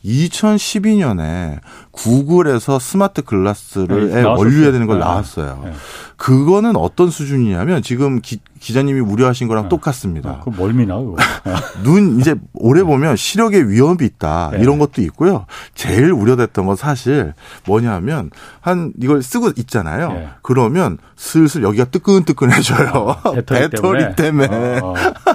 [0.07, 1.59] 2012년에
[1.91, 5.05] 구글에서 스마트 글라스를 네, 원류해야 되는 걸 네.
[5.05, 5.63] 나왔어요.
[5.65, 5.73] 네.
[6.17, 9.69] 그거는 어떤 수준이냐면 지금 기, 자님이 우려하신 거랑 네.
[9.69, 10.31] 똑같습니다.
[10.31, 10.97] 아, 그 멀미나
[11.83, 14.61] 눈 이제 오래 보면 시력에 위험이 있다 네.
[14.61, 15.47] 이런 것도 있고요.
[15.75, 17.35] 제일 우려됐던 건 사실
[17.67, 20.13] 뭐냐면 한 이걸 쓰고 있잖아요.
[20.13, 20.29] 네.
[20.43, 22.91] 그러면 슬슬 여기가 뜨끈뜨끈해져요.
[22.91, 24.47] 어, 배터리, 배터리, 때문에.
[24.47, 24.81] 때문에.
[24.81, 24.95] 어, 어.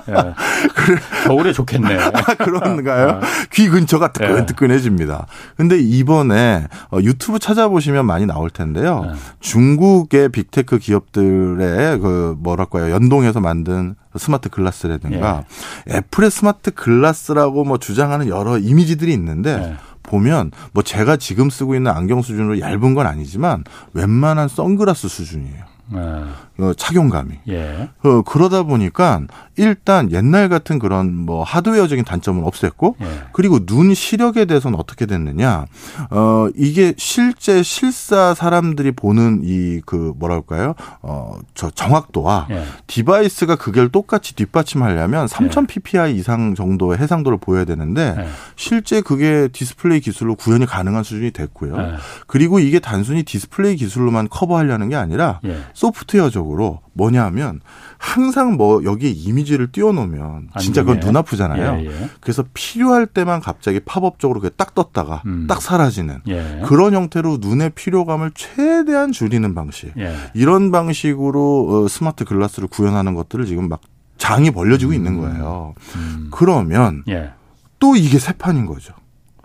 [0.10, 0.34] 예.
[1.26, 1.98] 겨울에 좋겠네.
[2.00, 3.08] 아, 그런가요?
[3.08, 3.20] 어.
[3.52, 5.26] 귀 근처가 뜨끈뜨끈해집니다.
[5.58, 9.12] 근데 이번에 어, 유튜브 찾아보시면 많이 나올 텐데요.
[9.40, 15.44] 중국의 빅테크 그 기업들의 그 뭐랄까요 연동해서 만든 스마트 글라스라든가
[15.90, 15.98] 예.
[15.98, 19.92] 애플의 스마트 글라스라고 뭐 주장하는 여러 이미지들이 있는데 예.
[20.04, 23.64] 보면 뭐 제가 지금 쓰고 있는 안경 수준으로 얇은 건 아니지만
[23.94, 25.71] 웬만한 선글라스 수준이에요.
[25.92, 26.24] 네.
[26.62, 27.34] 어, 착용감이.
[27.50, 27.90] 예.
[28.04, 29.22] 어, 그러다 보니까
[29.58, 33.06] 일단 옛날 같은 그런 뭐 하드웨어적인 단점은 없앴고 예.
[33.34, 35.66] 그리고 눈 시력에 대해서는 어떻게 됐느냐.
[36.10, 40.76] 어, 이게 실제 실사 사람들이 보는 이 그 뭐랄까요?
[41.02, 42.64] 어, 저 정확도와 예.
[42.88, 48.28] device가 그걸 똑같이 뒷받침하려면 3000 ppi 이상 정도의 해상도를 보여야 되는데 예.
[48.56, 51.78] 실제 그게 디스플레이 기술로 구현이 가능한 수준이 됐고요.
[51.78, 51.94] 예.
[52.28, 55.58] 그리고 이게 단순히 디스플레이 기술로만 커버하려는 게 아니라 예.
[55.74, 56.51] 소프트웨어적으로
[56.94, 57.62] 뭐냐 하면
[57.98, 61.82] 항상 뭐 여기에 이미지를 띄워놓으면 진짜 그건 눈 아프잖아요.
[61.82, 62.10] 예, 예.
[62.20, 65.48] 그래서 필요할 때만 갑자기 팝업적으로 딱 떴다가 음.
[65.48, 66.62] 딱 사라지는 예.
[66.66, 69.92] 그런 형태로 눈의 피로감을 최대한 줄이는 방식.
[69.98, 70.14] 예.
[70.34, 73.82] 이런 방식으로 어, smart glass를 구현하는 것들을 지금 막
[74.18, 74.96] 장이 벌려지고 음.
[74.96, 75.74] 있는 거예요.
[75.96, 76.28] 음.
[76.32, 77.32] 그러면 예.
[77.80, 78.94] 또 이게 새 판인 거죠.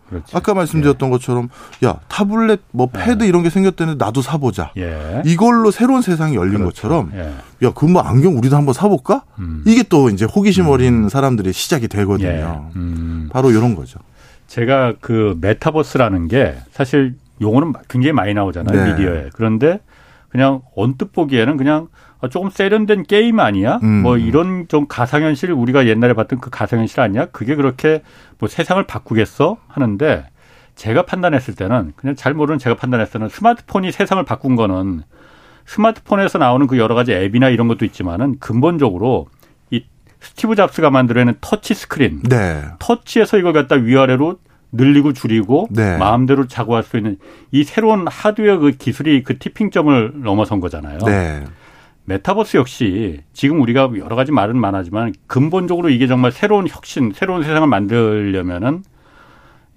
[0.09, 0.37] 그렇지.
[0.37, 1.11] 아까 말씀드렸던 예.
[1.11, 1.49] 것처럼
[1.85, 2.99] 야 타블렛 뭐 예.
[2.99, 3.29] 패드 예.
[3.29, 4.73] 이런 게 생겼다는데 나도 사보자.
[4.77, 5.23] 예.
[5.25, 6.67] 이걸로 새로운 세상이 열린 그렇죠.
[6.67, 7.33] 것처럼 예.
[7.63, 9.23] 야그 뭐 안경 우리도 한번 사볼까?
[9.39, 9.65] 음.
[9.67, 11.09] 이게 또 이제 호기심 어린 음.
[11.09, 12.29] 사람들의 시작이 되거든요.
[12.29, 12.79] 예.
[12.79, 13.29] 음.
[13.33, 13.99] 바로 이런 거죠.
[14.47, 18.93] 제가 그 메타버스라는 게 사실 용어는 굉장히 많이 나오잖아요 네.
[18.93, 19.31] 미디어에.
[19.35, 19.81] 그런데
[20.29, 23.79] 그냥 언뜻 보기에는 그냥 아, 조금 세련된 게임 아니야?
[23.83, 24.03] 음.
[24.03, 27.27] 뭐 이런 좀 가상현실 우리가 옛날에 봤던 그 가상현실 아니야?
[27.27, 28.03] 그게 그렇게
[28.39, 29.59] 뭐 세상을 바꾸겠어?
[29.69, 30.27] 하는데
[30.75, 35.03] 제가 판단했을 때는 그냥 잘 모르는 제가 판단했을 때는 스마트폰이 세상을 바꾼 거는
[35.67, 39.27] 스마트폰에서 나오는 그 여러 가지 앱이나 이런 것도 있지만은 근본적으로
[39.71, 39.85] 이
[40.21, 42.23] 스티브 잡스가 만들어낸 터치 스크린.
[42.23, 42.63] 네.
[42.79, 44.39] 터치에서 이걸 갖다 위아래로
[44.73, 45.97] 늘리고 줄이고 네.
[45.97, 47.19] 마음대로 조작할 수 있는
[47.51, 50.99] 이 새로운 하드웨어 그 기술이 그 티핑점을 넘어선 거잖아요.
[50.99, 51.45] 네.
[52.07, 57.67] 메타버스 역시 지금 우리가 여러 가지 말은 많아지만 근본적으로 이게 정말 새로운 혁신, 새로운 세상을
[57.67, 58.83] 만들려면은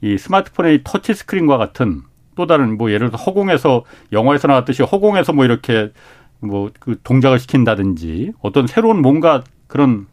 [0.02, 2.04] 이 스마트폰의 터치 스크린과 같은
[2.36, 5.92] 또 다른 뭐 예를 들어 허공에서 영화에서 나왔듯이 허공에서 뭐 이렇게
[6.40, 10.08] 뭐 그 동작을 시킨다든지 어떤 새로운 뭔가 그런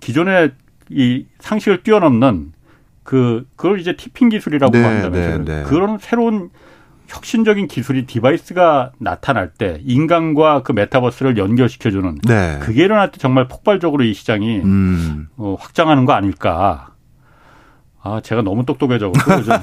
[0.00, 0.52] 기존의
[0.90, 2.52] 이 상식을 뛰어넘는
[3.04, 5.44] 그 그걸 이제 tipping 기술이라고 네, 한다면서요.
[5.44, 5.62] 네, 네.
[5.64, 6.50] 그런 새로운
[7.12, 12.58] 혁신적인 기술이 device가 나타날 때 인간과 그 메타버스를 연결시켜주는 네.
[12.60, 15.28] 그게 일어날 때 정말 폭발적으로 이 시장이 음.
[15.36, 16.88] 어, 확장하는 거 아닐까.
[18.04, 19.54] 아, 제가 너무 똑똑해져가지고 좀.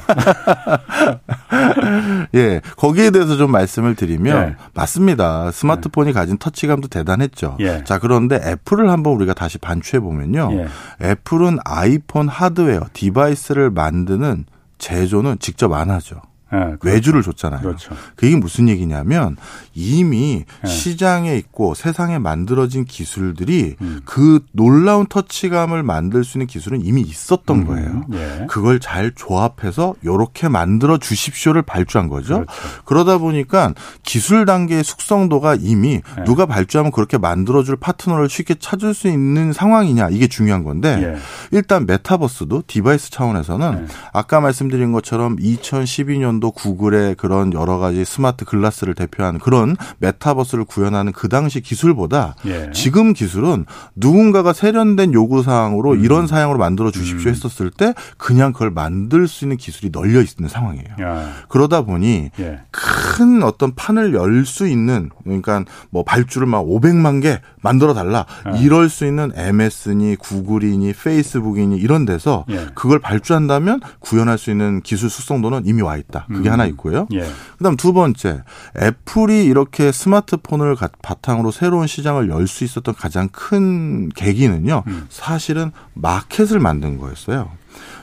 [2.36, 4.56] 예, 거기에 대해서 좀 말씀을 드리면 예.
[4.74, 5.52] 맞습니다.
[5.52, 6.14] 스마트폰이 예.
[6.14, 7.58] 가진 터치감도 대단했죠.
[7.60, 7.84] 예.
[7.84, 10.52] 자, 그런데 애플을 한번 우리가 다시 반추해 보면요.
[10.54, 10.68] 예.
[11.06, 14.46] 애플은 아이폰 하드웨어 디바이스를 만드는
[14.78, 16.22] 제조는 직접 안 하죠.
[16.52, 16.78] 네, 그렇죠.
[16.82, 17.62] 외주를 줬잖아요.
[17.62, 17.96] 그렇죠.
[18.16, 19.38] 그게 무슨 얘기냐면
[19.74, 20.70] 이미 네.
[20.70, 24.02] 시장에 있고 세상에 만들어진 기술들이 음.
[24.06, 27.66] 그 놀라운 터치감을 만들 수 있는 기술은 이미 있었던 음.
[27.68, 28.06] 거예요.
[28.08, 28.46] 네.
[28.50, 32.46] 그걸 잘 조합해서 이렇게 만들어 주십시오를 발주한 거죠.
[32.46, 32.54] 그렇죠.
[32.86, 36.24] 그러다 보니까 기술 단계의 숙성도가 이미 네.
[36.26, 41.20] 누가 발주하면 그렇게 만들어 줄 파트너를 쉽게 찾을 수 있는 상황이냐 이게 중요한 건데 예.
[41.52, 43.94] 일단 메타버스도 device 차원에서는 네.
[44.14, 51.12] 아까 말씀드린 것처럼 2012년 2000년도 구글의 그런 여러 가지 smart glass를 대표하는 그런 메타버스를 구현하는
[51.12, 52.71] 그 당시 기술보다 예.
[52.73, 56.04] 지금 기술은 누군가가 세련된 요구 사항으로 음.
[56.04, 57.34] 이런 사양으로 만들어 주십시오 음.
[57.34, 60.88] 했었을 때 그냥 그걸 만들 수 있는 기술이 널려 있는 상황이에요.
[61.02, 61.30] 야.
[61.49, 62.60] 그러다 보니 예.
[62.71, 68.60] 큰 어떤 판을 열 수 있는 그러니까 뭐 발주를 막 500만 개 만들어 달라 예.
[68.60, 72.67] 이럴 수 있는 MS니 구글이니 페이스북이니 이런 데서 예.
[72.73, 76.25] 그걸 발주한다면 구현할 수 있는 기술 숙성도는 이미 와 있다.
[76.30, 76.54] 그게 음.
[76.54, 77.08] 하나 있고요.
[77.13, 77.26] 예.
[77.58, 78.44] 그다음 두 번째,
[78.82, 84.84] 애플이 이렇게 스마트폰을 바탕으로 새로운 시장을 열 수 있었던 가장 큰 계기는요.
[84.88, 85.06] 음.
[85.10, 87.52] 사실은 마켓을 만든 거였어요.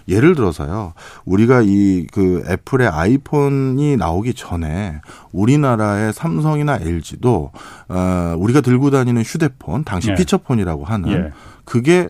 [0.09, 0.93] 예를 들어서요.
[1.25, 5.01] 우리가 이 그 애플의 아이폰이 나오기 전에
[5.33, 7.51] 우리나라의 삼성이나 LG도
[7.89, 10.15] 어 우리가 들고 다니는 휴대폰, 당시 예.
[10.15, 11.33] 피처폰이라고 하는 예.
[11.65, 12.09] 그게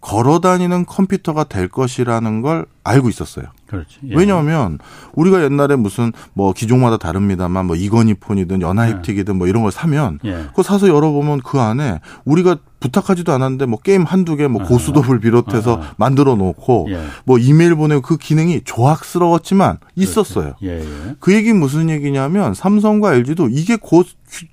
[0.00, 3.46] 걸어 다니는 컴퓨터가 될 것이라는 걸 알고 있었어요.
[3.66, 3.98] 그렇지.
[4.08, 4.14] 예.
[4.14, 4.78] 왜냐하면
[5.14, 9.38] 우리가 옛날에 무슨 뭐 기종마다 다릅니다만 뭐 이건희 폰이든 연하입틱이든 예.
[9.38, 10.44] 뭐 이런 걸 사면 예.
[10.48, 15.94] 그거 사서 열어보면 그 안에 우리가 부탁하지도 않았는데 뭐 게임 한두 개뭐 고수톱을 비롯해서 아.
[15.96, 17.00] 만들어 놓고 예.
[17.24, 20.54] 뭐 이메일 보내고 그 기능이 조악스러웠지만 있었어요.
[20.62, 21.16] 예, 예.
[21.18, 24.06] 그 얘기 무슨 얘기냐면 삼성과 LG도 이게 곧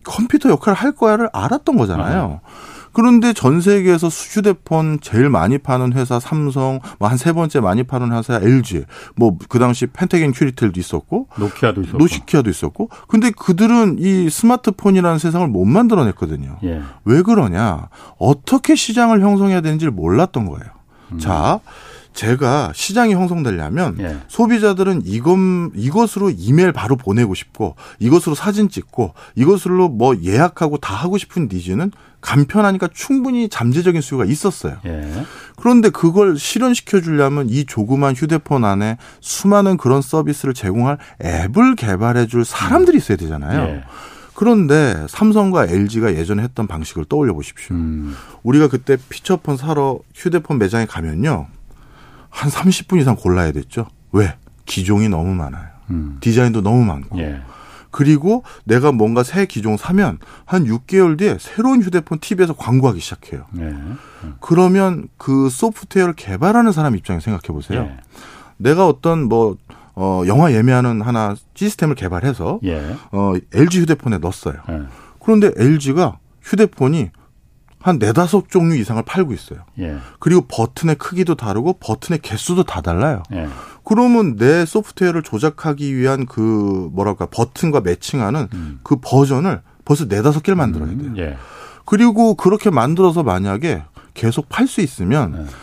[0.03, 2.41] 컴퓨터 역할을 할 거야를 알았던 거잖아요.
[2.43, 2.72] 아.
[2.93, 8.11] 그런데 전 세계에서 휴대폰 제일 많이 파는 회사 삼성, 뭐 한 세 번째 많이 파는
[8.15, 12.89] 회사 LG, 뭐 그 당시 펜테겐 큐리텔도 있었고, 노키아도 있었고, 노시키아도 있었고.
[13.07, 16.57] 근데 그들은 이 스마트폰이라는 세상을 못 만들어냈거든요.
[16.63, 16.81] 예.
[17.05, 17.89] 왜 그러냐?
[18.17, 20.65] 어떻게 시장을 형성해야 되는지를 몰랐던 거예요.
[21.11, 21.19] 음.
[21.19, 21.59] 자.
[22.13, 24.17] 제가 시장이 형성되려면 예.
[24.27, 25.37] 소비자들은 이것
[25.75, 31.91] 이것으로 이메일 바로 보내고 싶고 이것으로 사진 찍고 이것으로 뭐 예약하고 다 하고 싶은 니즈는
[32.21, 34.77] 간편하니까 충분히 잠재적인 수요가 있었어요.
[34.85, 35.25] 예.
[35.57, 42.45] 그런데 그걸 실현시켜 주려면 이 조그만 휴대폰 안에 수많은 그런 서비스를 제공할 앱을 개발해 줄
[42.45, 43.61] 사람들이 있어야 되잖아요.
[43.69, 43.83] 예.
[44.35, 47.75] 그런데 삼성과 LG가 예전에 했던 방식을 떠올려 보십시오.
[47.75, 48.15] 음.
[48.41, 51.47] 우리가 그때 피처폰 사러 휴대폰 매장에 가면요.
[52.33, 53.87] 한 30분 이상 골라야 됐죠.
[54.11, 54.35] 왜?
[54.65, 55.67] 기종이 너무 많아요.
[55.91, 56.17] 음.
[56.19, 57.19] 디자인도 너무 많고.
[57.19, 57.41] 예.
[57.91, 63.45] 그리고 내가 뭔가 새 기종 사면 한 6개월 뒤에 새로운 휴대폰 TV에서 광고하기 시작해요.
[63.51, 63.71] 네.
[64.39, 67.83] 그러면 그 소프트웨어를 개발하는 사람 입장에 생각해 보세요.
[67.83, 67.97] 네.
[68.57, 69.57] 내가 어떤 뭐
[69.93, 72.95] 어, 영화 예매하는 하나 시스템을 개발해서 예.
[73.11, 74.55] 어, LG 휴대폰에 넣었어요.
[74.71, 74.81] 예.
[75.19, 77.11] 그런데 LG가 휴대폰이
[77.83, 79.59] 한 네다섯 종류 이상을 팔고 있어요.
[79.77, 79.97] 예.
[80.19, 83.23] 그리고 버튼의 크기도 다르고 버튼의 개수도 다 달라요.
[83.33, 83.45] 예.
[83.83, 88.79] 그러면 내 소프트웨어를 조작하기 위한 그 뭐랄까 버튼과 매칭하는 음.
[88.83, 91.09] 그 버전을 벌써 네다섯 개를 만들어야 음, 돼요.
[91.09, 91.37] 음, 예.
[91.83, 95.53] 그리고 그렇게 만들어서 만약에 계속 팔 수 있으면 예.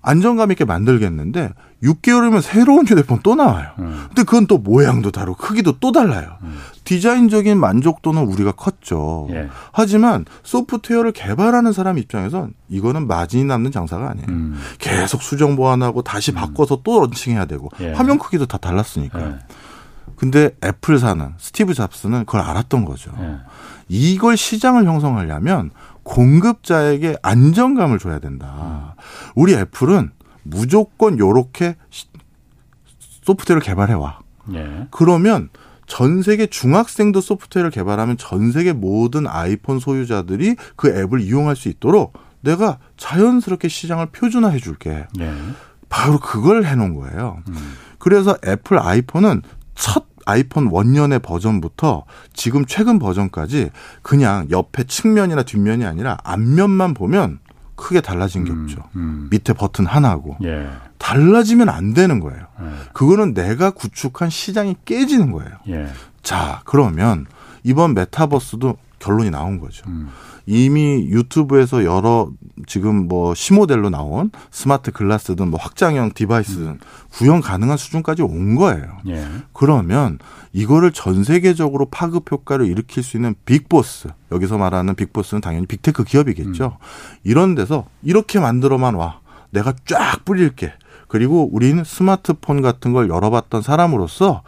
[0.00, 3.68] 안정감 있게 만들겠는데 6개월이면 새로운 휴대폰 또 나와요.
[3.78, 4.04] 음.
[4.08, 6.38] 근데 그건 또 모양도 다르고 크기도 또 달라요.
[6.42, 6.58] 음.
[6.84, 9.28] 디자인적인 만족도는 우리가 컸죠.
[9.30, 9.48] 예.
[9.72, 14.26] 하지만 소프트웨어를 개발하는 사람 입장에선 이거는 마진이 남는 장사가 아니에요.
[14.28, 14.58] 음.
[14.78, 16.36] 계속 수정 보완하고 다시 음.
[16.36, 17.92] 바꿔서 또 런칭해야 되고 예.
[17.92, 19.20] 화면 크기도 다 달랐으니까.
[19.20, 19.38] 예.
[20.16, 23.12] 근데 애플사는 스티브 잡스는 그걸 알았던 거죠.
[23.20, 23.36] 예.
[23.88, 25.70] 이걸 시장을 형성하려면
[26.02, 28.94] 공급자에게 안정감을 줘야 된다.
[29.34, 30.10] 우리 애플은
[30.44, 31.76] 무조건 요렇게
[33.22, 34.20] 소프트웨어를 개발해 와.
[34.54, 34.86] 예.
[34.90, 35.48] 그러면
[35.86, 42.14] 전 세계 중학생도 소프트웨어를 개발하면 전 세계 모든 아이폰 소유자들이 그 앱을 이용할 수 있도록
[42.40, 45.06] 내가 자연스럽게 시장을 표준화해 줄게.
[45.18, 45.32] 예.
[45.88, 47.42] 바로 그걸 해놓은 거예요.
[47.48, 47.74] 음.
[47.98, 49.42] 그래서 애플 아이폰은
[49.74, 53.70] 첫 아이폰 원년의 버전부터 지금 최근 버전까지
[54.02, 57.40] 그냥 옆에 측면이나 뒷면이 아니라 앞면만 보면
[57.76, 58.82] 크게 달라진 게 음, 없죠.
[58.96, 59.28] 음.
[59.30, 60.68] 밑에 버튼 하나고 예.
[60.98, 62.46] 달라지면 안 되는 거예요.
[62.60, 62.66] 예.
[62.92, 65.52] 그거는 내가 구축한 시장이 깨지는 거예요.
[65.68, 65.88] 예.
[66.22, 67.26] 자, 그러면
[67.62, 69.84] 이번 메타버스도 결론이 나온 거죠.
[69.88, 70.08] 음.
[70.46, 72.30] 이미 유튜브에서 여러
[72.66, 76.78] 지금 뭐 시모델로 나온 smart glass든 뭐 확장형 device든 음.
[77.10, 78.98] 구현 가능한 수준까지 온 거예요.
[79.08, 79.26] 예.
[79.52, 80.18] 그러면
[80.52, 85.66] 이거를 전 세계적으로 파급 효과를 일으킬 수 있는 big boss 여기서 말하는 big boss는 당연히
[85.66, 86.78] big tech 기업이겠죠.
[86.80, 87.18] 음.
[87.24, 90.72] 이런 데서 이렇게 만들어만 와 내가 쫙 뿌릴게.
[91.08, 94.42] 그리고 우리는 스마트폰 같은 걸 열어봤던 사람으로서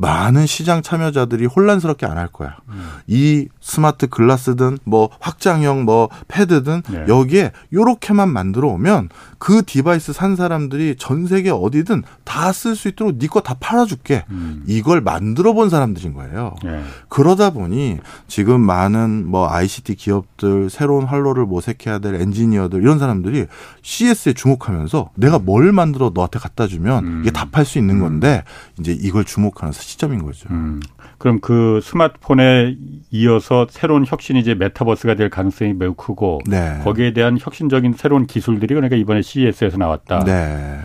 [0.00, 2.56] 많은 시장 참여자들이 혼란스럽게 안 할 거야.
[2.68, 2.88] 음.
[3.06, 7.04] 이 smart glass든 뭐 확장형 뭐 패드든 네.
[7.08, 9.08] 여기에 요렇게만 만들어 오면
[9.38, 14.24] 그 device 산 사람들이 전 세계 어디든 다 쓸 수 있도록 네 거 다 팔아줄게.
[14.30, 14.62] 음.
[14.66, 16.54] 이걸 만들어 본 사람들인 거예요.
[16.64, 16.82] 네.
[17.08, 23.46] 그러다 보니 지금 많은 뭐 ICT 기업들 새로운 활로를 모색해야 될 엔지니어들 이런 사람들이
[23.82, 27.20] CS에 주목하면서 내가 뭘 만들어 너한테 갖다 주면 음.
[27.22, 28.00] 이게 다 팔 수 있는 음.
[28.00, 28.42] 건데
[28.78, 30.48] 이제 이걸 주목하는 시점인 거죠.
[30.50, 30.80] 음.
[31.18, 32.76] 그럼 그 스마트폰에
[33.10, 36.80] 이어서 새로운 혁신이 이제 메타버스가 될 가능성이 매우 크고 네.
[36.84, 40.24] 거기에 대한 혁신적인 새로운 기술들이 그러니까 이번에 CES에서 나왔다.
[40.24, 40.80] 네.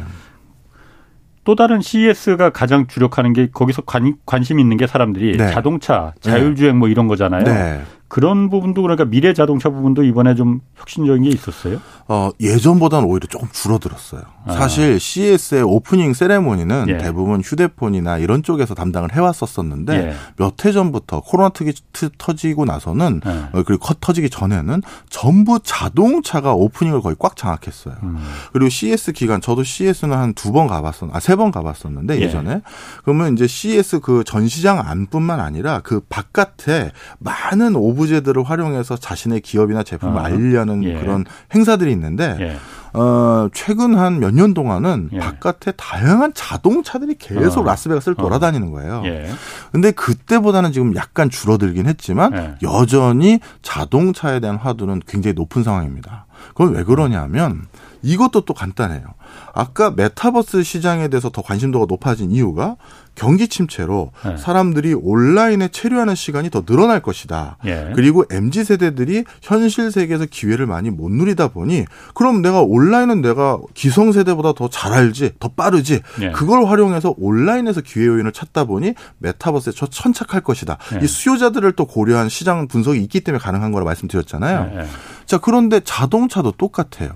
[1.43, 5.51] 또 다른 CES가 가장 주력하는 게 거기서 관, 관심 있는 게 사람들이 네.
[5.51, 7.43] 자동차, 자율주행 뭐 이런 거잖아요.
[7.43, 7.81] 네.
[8.13, 11.79] 그런 부분도 그러니까 미래 자동차 부분도 이번에 좀 혁신적인 게 있었어요?
[12.07, 14.21] 어, 예전보다는 오히려 조금 줄어들었어요.
[14.45, 14.51] 아.
[14.53, 16.97] 사실 CS의 오프닝 세레모니는 예.
[16.99, 20.13] 대부분 휴대폰이나 이런 쪽에서 담당을 해왔었었는데 예.
[20.37, 21.73] 몇해 전부터 코로나 특이
[22.19, 23.29] 터지고 나서는 예.
[23.57, 27.95] 어, 그리고 컷 터지기 전에는 전부 자동차가 오프닝을 거의 꽉 장악했어요.
[28.03, 28.17] 음.
[28.51, 32.21] 그리고 CS 기간 저도 CS는 한 두 번 가봤었, 아 세 번 가봤었는데 예.
[32.21, 32.61] 예전에
[33.03, 39.83] 그러면 이제 CS 그 전시장 안뿐만 아니라 그 바깥에 많은 오브 오브제들을 활용해서 자신의 기업이나
[39.83, 40.23] 제품을 어.
[40.23, 40.99] 알리려는 예.
[40.99, 42.57] 그런 행사들이 있는데 예.
[42.93, 45.19] 어, 최근 한 몇 년 동안은 예.
[45.19, 47.63] 바깥에 다양한 자동차들이 계속 어.
[47.63, 48.21] 라스베가스를 어.
[48.21, 49.01] 돌아다니는 거예요.
[49.05, 49.29] 예.
[49.71, 52.55] 근데 그때보다는 지금 약간 줄어들긴 했지만 예.
[52.61, 56.25] 여전히 자동차에 대한 화두는 굉장히 높은 상황입니다.
[56.49, 57.67] 그건 왜 그러냐면
[58.03, 59.01] 이것도 또 간단해요.
[59.53, 62.75] 아까 메타버스 시장에 대해서 더 관심도가 높아진 이유가
[63.15, 64.37] 경기 침체로 네.
[64.37, 67.57] 사람들이 온라인에 체류하는 시간이 더 늘어날 것이다.
[67.65, 67.91] 예.
[67.95, 71.85] 그리고 MZ 세대들이 현실 세계에서 기회를 많이 못 누리다 보니
[72.15, 76.01] 그럼 내가 온라인은 내가 기성 세대보다 더 잘 알지, 더 빠르지.
[76.21, 76.31] 예.
[76.31, 80.77] 그걸 활용해서 온라인에서 기회 요인을 찾다 보니 메타버스에 저 천착할 것이다.
[80.95, 81.05] 예.
[81.05, 84.71] 이 수요자들을 또 고려한 시장 분석이 있기 때문에 가능한 거라 말씀드렸잖아요.
[84.73, 84.87] 예, 예.
[85.27, 87.11] 자, 그런데 자동차도 똑같아요.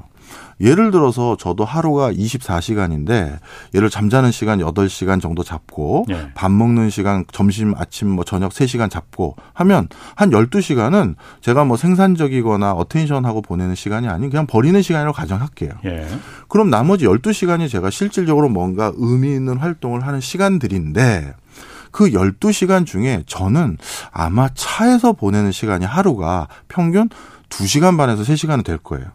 [0.59, 3.39] 예를 들어서 저도 하루가 24시간인데
[3.73, 6.29] 예를 잠자는 시간 8시간 정도 잡고 네.
[6.33, 12.73] 밥 먹는 시간 점심 아침 뭐 저녁 3시간 잡고 하면 한 12시간은 제가 뭐 생산적이거나
[12.73, 15.71] 어텐션하고 보내는 시간이 아닌 그냥 버리는 시간이라고 가정할게요.
[15.83, 16.07] 네.
[16.47, 21.33] 그럼 나머지 12시간이 제가 실질적으로 뭔가 의미 있는 활동을 하는 시간들인데
[21.91, 23.77] 그 12시간 중에 저는
[24.11, 27.09] 아마 차에서 보내는 시간이 하루가 평균
[27.49, 29.05] 2시간 반에서 3시간은 될 거예요.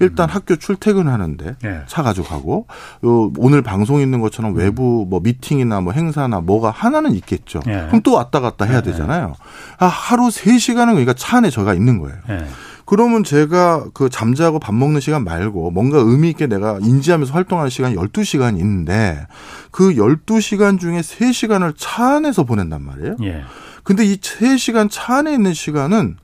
[0.00, 0.34] 일단 음.
[0.34, 1.80] 학교 출퇴근하는데 네.
[1.86, 2.66] 차 가지고 가고
[3.04, 7.60] 요 오늘 방송 있는 것처럼 외부 뭐 미팅이나 뭐 행사나 뭐가 하나는 있겠죠.
[7.66, 7.86] 네.
[7.88, 9.34] 그럼 또 왔다 갔다 해야 되잖아요.
[9.78, 12.16] 아, 하루 3시간은 그러니까 차 안에 저가 있는 거예요.
[12.28, 12.46] 네.
[12.90, 17.94] 그러면 제가 그 잠자고 밥 먹는 시간 말고 뭔가 의미 있게 내가 인지하면서 활동하는 시간이
[17.94, 19.28] 12시간이 있는데
[19.70, 23.16] 그 12시간 중에 3시간을 차 안에서 보낸단 말이에요.
[23.22, 23.44] 예.
[23.84, 26.16] 근데 이 3시간 차 안에 있는 시간은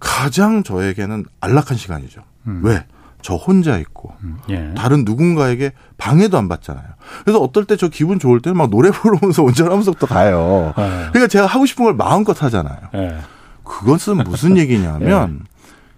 [0.00, 2.22] 가장 저에게는 안락한 시간이죠.
[2.48, 2.62] 음.
[2.64, 2.84] 왜?
[3.20, 4.72] 저 혼자 있고 음, 예.
[4.76, 6.84] 다른 누군가에게 방해도 안 받잖아요.
[7.24, 10.72] 그래서 어떨 때 저 기분 좋을 때는 막 노래 부르면서 운전하면서부터 가요.
[10.78, 10.82] 예.
[11.12, 12.78] 그러니까 제가 하고 싶은 걸 마음껏 하잖아요.
[12.94, 13.16] 예.
[13.64, 15.48] 그것은 무슨 얘기냐면 예.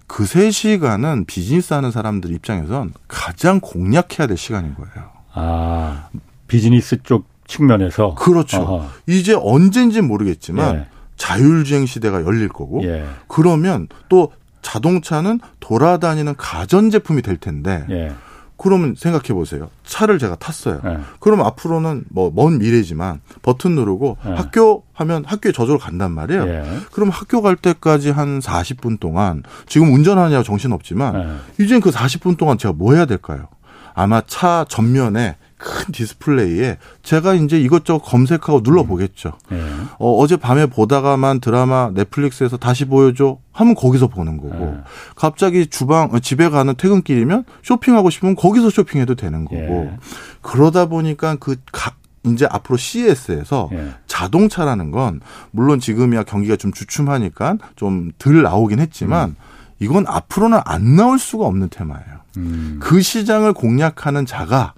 [0.06, 5.10] 그세 시간은 비즈니스 하는 사람들 입장에선 가장 공략해야 될 시간인 거예요.
[5.32, 6.08] 아
[6.48, 8.58] 비즈니스 쪽 측면에서 그렇죠.
[8.62, 8.88] 어허.
[9.06, 10.86] 이제 언젠지 모르겠지만 예.
[11.16, 13.04] 자율주행 시대가 열릴 거고 예.
[13.28, 18.12] 그러면 또 자동차는 돌아다니는 가전제품이 될 텐데 예.
[18.56, 19.70] 그러면 생각해 보세요.
[19.84, 20.82] 차를 제가 탔어요.
[20.84, 20.98] 예.
[21.18, 24.30] 그럼 앞으로는 뭐 먼 미래지만 버튼 누르고 예.
[24.32, 26.46] 학교 하면 학교에 저절로 간단 말이에요.
[26.46, 26.64] 예.
[26.92, 31.64] 그럼 학교 갈 때까지 한 40분 동안 지금 운전하냐고 정신 없지만 예.
[31.64, 33.48] 이젠 그 40분 동안 제가 뭐 해야 될까요?
[33.94, 39.32] 아마 차 전면에 큰 디스플레이에 제가 이제 이것저것 검색하고 눌러보겠죠.
[39.50, 39.62] 네.
[39.98, 44.78] 어, 어제 밤에 보다가만 드라마 넷플릭스에서 다시 보여줘 하면 거기서 보는 거고 네.
[45.14, 49.96] 갑자기 주방 어, 집에 가는 퇴근길이면 쇼핑하고 싶으면 거기서 쇼핑해도 되는 거고 네.
[50.40, 51.92] 그러다 보니까 그 가,
[52.24, 53.92] 이제 앞으로 CES에서 예.
[54.06, 59.36] 자동차라는 건 물론 지금이야 경기가 좀 주춤하니까 좀 덜 나오긴 했지만 음.
[59.78, 62.20] 이건 앞으로는 안 나올 수가 없는 테마예요.
[62.36, 62.78] 음.
[62.80, 64.74] 그 시장을 공략하는 자가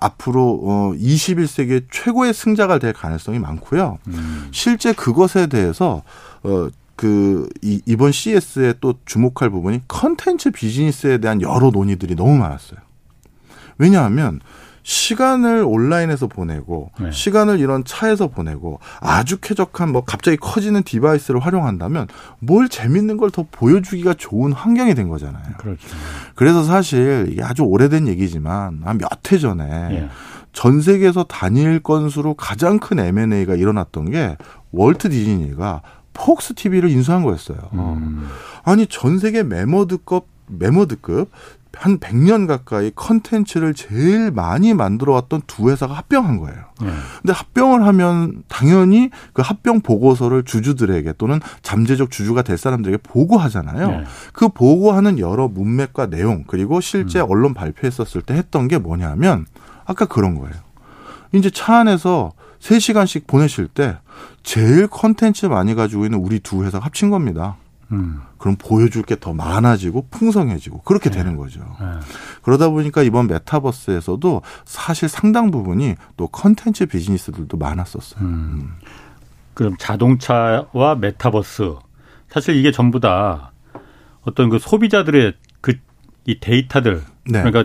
[0.00, 3.98] 앞으로 어 21세기의 최고의 승자가 될 가능성이 많고요.
[4.08, 4.48] 음.
[4.52, 6.02] 실제 그것에 대해서
[6.42, 12.80] 어그 이번 CES에 또 주목할 부분이 컨텐츠 비즈니스에 대한 여러 논의들이 너무 많았어요.
[13.78, 14.40] 왜냐하면
[14.92, 17.10] 시간을 온라인에서 보내고 네.
[17.12, 22.06] 시간을 이런 차에서 보내고 아주 쾌적한 뭐 갑자기 커지는 device를 활용한다면
[22.38, 25.44] 뭘 재밌는 걸 더 보여주기가 좋은 환경이 된 거잖아요.
[25.58, 25.86] 그렇죠.
[26.34, 30.08] 그래서 사실 이게 아주 오래된 얘기지만 한 몇 해 전에 예.
[30.54, 34.38] 전 세계에서 단일 건수로 가장 큰 M&A가 일어났던 게
[34.72, 35.82] 월트 디즈니가
[36.14, 37.58] 폭스 TV를 인수한 거였어요.
[37.74, 38.26] 음.
[38.64, 41.30] 아니 전 세계 매머드급 매머드급
[41.74, 46.56] 한 100년 가까이 컨텐츠를 제일 많이 만들어 왔던 두 회사가 합병한 거예요.
[46.80, 46.88] 네.
[47.22, 53.88] 근데 합병을 하면 당연히 그 합병 보고서를 주주들에게 또는 잠재적 주주가 될 사람들에게 보고하잖아요.
[53.88, 54.04] 네.
[54.32, 57.26] 그 보고하는 여러 문맥과 내용 그리고 실제 음.
[57.28, 59.46] 언론 발표했었을 때 했던 게 뭐냐면
[59.84, 60.54] 아까 그런 거예요.
[61.32, 63.98] 이제 차 안에서 3시간씩 보내실 때
[64.42, 67.56] 제일 컨텐츠 많이 가지고 있는 우리 두 회사가 합친 겁니다.
[67.92, 68.20] 음.
[68.38, 71.18] 그럼 보여줄 게 더 많아지고 풍성해지고 그렇게 네.
[71.18, 71.60] 되는 거죠.
[71.80, 71.86] 네.
[72.42, 78.22] 그러다 보니까 이번 메타버스에서도 사실 상당 부분이 또 컨텐츠 비즈니스들도 많았었어요.
[78.22, 78.28] 음.
[78.28, 78.70] 음.
[79.54, 81.74] 그럼 자동차와 메타버스
[82.28, 83.52] 사실 이게 전부 다
[84.22, 85.74] 어떤 그 소비자들의 그
[86.28, 87.42] 이 데이터들 네.
[87.42, 87.64] 그러니까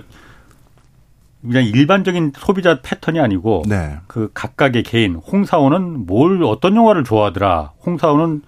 [1.41, 3.97] 그냥 일반적인 소비자 패턴이 아니고 네.
[4.07, 8.41] 그 각각의 개인 홍사원은 뭘 어떤 영화를 좋아하더라 홍사원은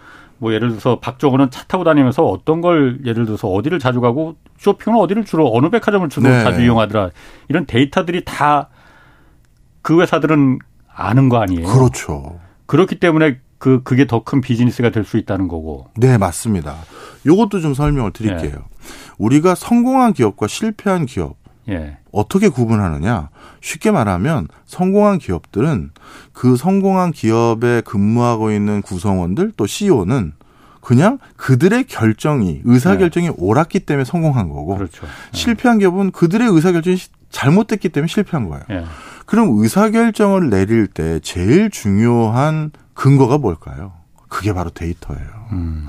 [0.45, 4.99] 뭐 예를 들어서 박정호는 차 타고 다니면서 어떤 걸 예를 들어서 어디를 자주 가고 쇼핑은
[4.99, 6.43] 어디를 주로 어느 백화점을 주로 네.
[6.43, 7.09] 자주 이용하더라
[7.49, 8.69] 이런 데이터들이 다
[9.81, 10.57] 그 회사들은
[10.95, 11.67] 아는 거 아니에요.
[11.67, 12.39] 그렇죠.
[12.65, 15.85] 그렇기 때문에 그 그게 더 큰 비즈니스가 될 수 있다는 거고.
[15.95, 16.75] 네, 맞습니다.
[17.23, 18.51] 요것도 좀 설명을 드릴게요.
[18.51, 18.57] 네.
[19.19, 21.35] 우리가 성공한 기업과 실패한 기업
[21.69, 21.97] 예.
[22.15, 23.29] 어떻게 구분하느냐?
[23.61, 25.91] 쉽게 말하면 성공한 기업들은
[26.31, 30.33] 그 성공한 기업에 근무하고 있는 구성원들 또 CEO는
[30.79, 33.33] 그냥 그들의 결정이 의사 결정이 네.
[33.37, 35.05] 옳았기 때문에 성공한 거고 그렇죠.
[35.05, 35.11] 네.
[35.37, 36.97] 실패한 기업은 그들의 의사 결정이
[37.31, 38.63] 잘못됐기 때문에 실패한 거예요.
[38.69, 38.85] 네.
[39.25, 43.93] 그럼 의사 결정을 내릴 때 제일 중요한 근거가 뭘까요?
[44.29, 45.27] 그게 바로 데이터예요.
[45.51, 45.87] 음.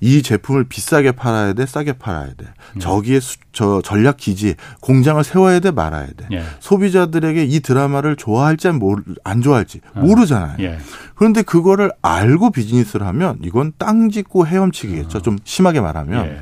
[0.00, 2.46] 이 제품을 비싸게 팔아야 돼, 싸게 팔아야 돼.
[2.76, 2.80] 음.
[2.80, 6.26] 저기에 수, 저 전략 기지, 공장을 세워야 돼, 말아야 돼.
[6.32, 6.42] 예.
[6.60, 8.68] 소비자들에게 이 드라마를 좋아할지
[9.24, 10.00] 안 좋아할지 어.
[10.00, 10.56] 모르잖아요.
[10.60, 10.78] 예.
[11.14, 15.18] 그런데 그거를 알고 비즈니스를 하면 이건 땅 짓고 헤엄치기겠죠.
[15.18, 15.22] 어.
[15.22, 16.26] 좀 심하게 말하면.
[16.26, 16.40] 예.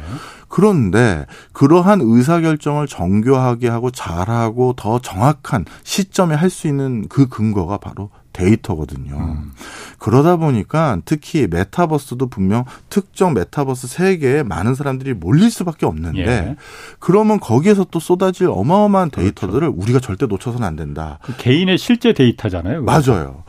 [0.48, 1.24] 그런데
[1.54, 9.16] 그러한 의사결정을 정교하게 하고 잘하고 더 정확한 시점에 할 수 있는 그 근거가 바로 데이터거든요.
[9.16, 9.52] 음.
[9.98, 16.56] 그러다 보니까 특히 메타버스도 분명 특정 메타버스 세계에 많은 사람들이 몰릴 수밖에 없는데 예.
[16.98, 19.22] 그러면 거기에서 또 쏟아질 어마어마한 그렇죠.
[19.22, 19.80] 데이터들을 그렇죠.
[19.80, 21.20] 우리가 절대 놓쳐서는 안 된다.
[21.22, 22.82] 그 개인의 실제 데이터잖아요.
[22.82, 23.44] 맞아요.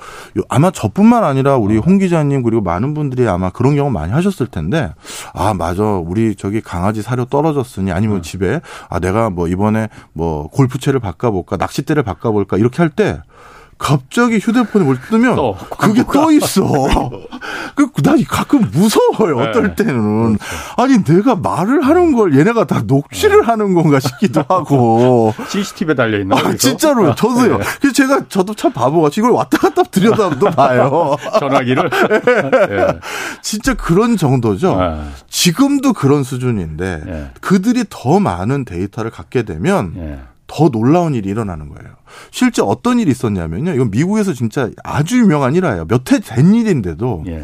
[0.48, 1.82] 아마 저뿐만 아니라 우리 어.
[1.82, 4.94] 홍 기자님 그리고 많은 분들이 아마 그런 경험 많이 하셨을 텐데
[5.34, 8.22] 아 맞아 우리 저기 강아지 사료 떨어졌으니 아니면 어.
[8.22, 13.22] 집에 아 내가 뭐 이번에 뭐 골프채를 바꿔볼까 낚싯대를 바꿔볼까 이렇게 할때
[13.78, 16.64] 갑자기 휴대폰에 뭘 뜨면 또, 그게 떠 있어.
[17.94, 19.40] 그난 가끔 무서워요.
[19.40, 19.48] 네.
[19.50, 20.46] 어떨 때는 그렇죠.
[20.78, 23.46] 아니 내가 말을 하는 걸 얘네가 다 녹취를 네.
[23.46, 25.34] 하는 건가 싶기도 하고.
[25.48, 26.36] CCTV에 달려 있나?
[26.38, 27.12] 아, 진짜로요.
[27.12, 27.58] 아, 저도요.
[27.58, 27.64] 네.
[27.82, 31.16] 그래서 제가 저도 참 바보같이 이걸 왔다 갔다 들여다도 봐요.
[31.40, 31.90] 전화기를.
[31.90, 32.88] 네.
[33.42, 34.76] 진짜 그런 정도죠.
[34.80, 35.02] 네.
[35.30, 37.32] 지금도 그런 수준인데 네.
[37.42, 40.33] 그들이 더 많은 데이터를 갖게 되면.
[40.54, 41.94] 더 놀라운 일이 일어나는 거예요.
[42.30, 43.74] 실제 어떤 일이 있었냐면요.
[43.74, 45.86] 이건 미국에서 진짜 아주 유명한 일화예요.
[45.86, 47.44] 몇 해 된 일인데도 예.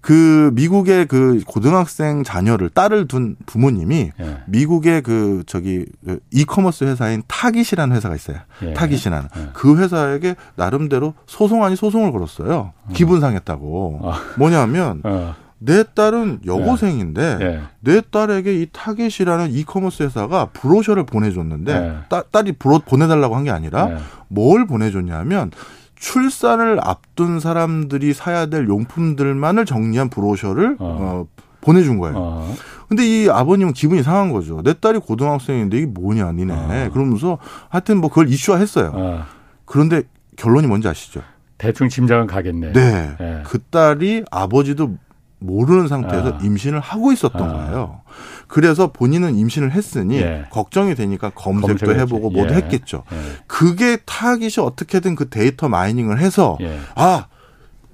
[0.00, 4.38] 그 미국의 그 고등학생 자녀를 딸을 둔 부모님이 예.
[4.46, 8.38] 미국의 그 저기 그 이커머스 회사인 Target이라는 회사가 있어요.
[8.62, 8.72] 예.
[8.72, 9.48] Target이라는 예.
[9.52, 12.72] 그 회사에게 나름대로 소송 아니 소송을 걸었어요.
[12.92, 13.98] 기분 상했다고.
[14.02, 14.14] 어.
[14.38, 15.34] 뭐냐면 어.
[15.64, 17.44] 내 딸은 여고생인데 네.
[17.44, 17.60] 네.
[17.80, 21.96] 내 딸에게 이 Target이라는 e-commerce 회사가 brochure를 보내줬는데 네.
[22.08, 23.96] 따, 딸이 브로 보내달라고 한 게 아니라 네.
[24.28, 25.50] 뭘 보내줬냐면
[25.96, 30.98] 출산을 앞둔 사람들이 사야 될 용품들만을 정리한 brochure를 어.
[31.00, 31.26] 어
[31.60, 32.16] 보내준 거예요.
[32.18, 32.54] 어.
[32.88, 34.62] 근데 이 아버님은 기분이 상한 거죠.
[34.64, 36.86] 내 딸이 고등학생인데 이게 뭐냐, 니네.
[36.86, 36.90] 어.
[36.92, 37.38] 그러면서
[37.68, 38.90] 하여튼 뭐 그걸 이슈화했어요.
[38.94, 39.24] 어.
[39.64, 40.02] 그런데
[40.36, 41.22] 결론이 뭔지 아시죠?
[41.56, 42.72] 대충 짐작은 가겠네.
[42.72, 43.16] 네.
[43.20, 43.42] 네.
[43.46, 44.96] 그 딸이 아버지도
[45.42, 46.38] 모르는 상태에서 아.
[46.42, 47.52] 임신을 하고 있었던 아.
[47.52, 48.00] 거예요.
[48.48, 50.44] 그래서 본인은 임신을 했으니 예.
[50.50, 52.00] 걱정이 되니까 검색도 검색했지.
[52.00, 52.58] 해보고 뭐도 예.
[52.58, 53.04] 했겠죠.
[53.12, 53.16] 예.
[53.46, 56.78] 그게 타깃이 어떻게든 그 데이터 마이닝을 해서 예.
[56.94, 57.26] 아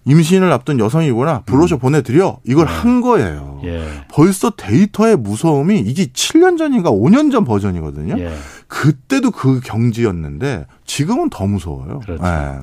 [0.04, 1.78] 임신을 앞둔 여성이구나 불러서 음.
[1.80, 2.72] 보내드려 이걸 네.
[2.72, 3.60] 한 거예요.
[3.64, 3.86] 예.
[4.10, 8.18] 벌써 데이터의 무서움이 이게 7년 전인가 5년 전 버전이거든요.
[8.18, 8.32] 예.
[8.68, 12.00] 그때도 그 경지였는데 지금은 더 무서워요.
[12.00, 12.24] 그렇죠.
[12.24, 12.60] 예.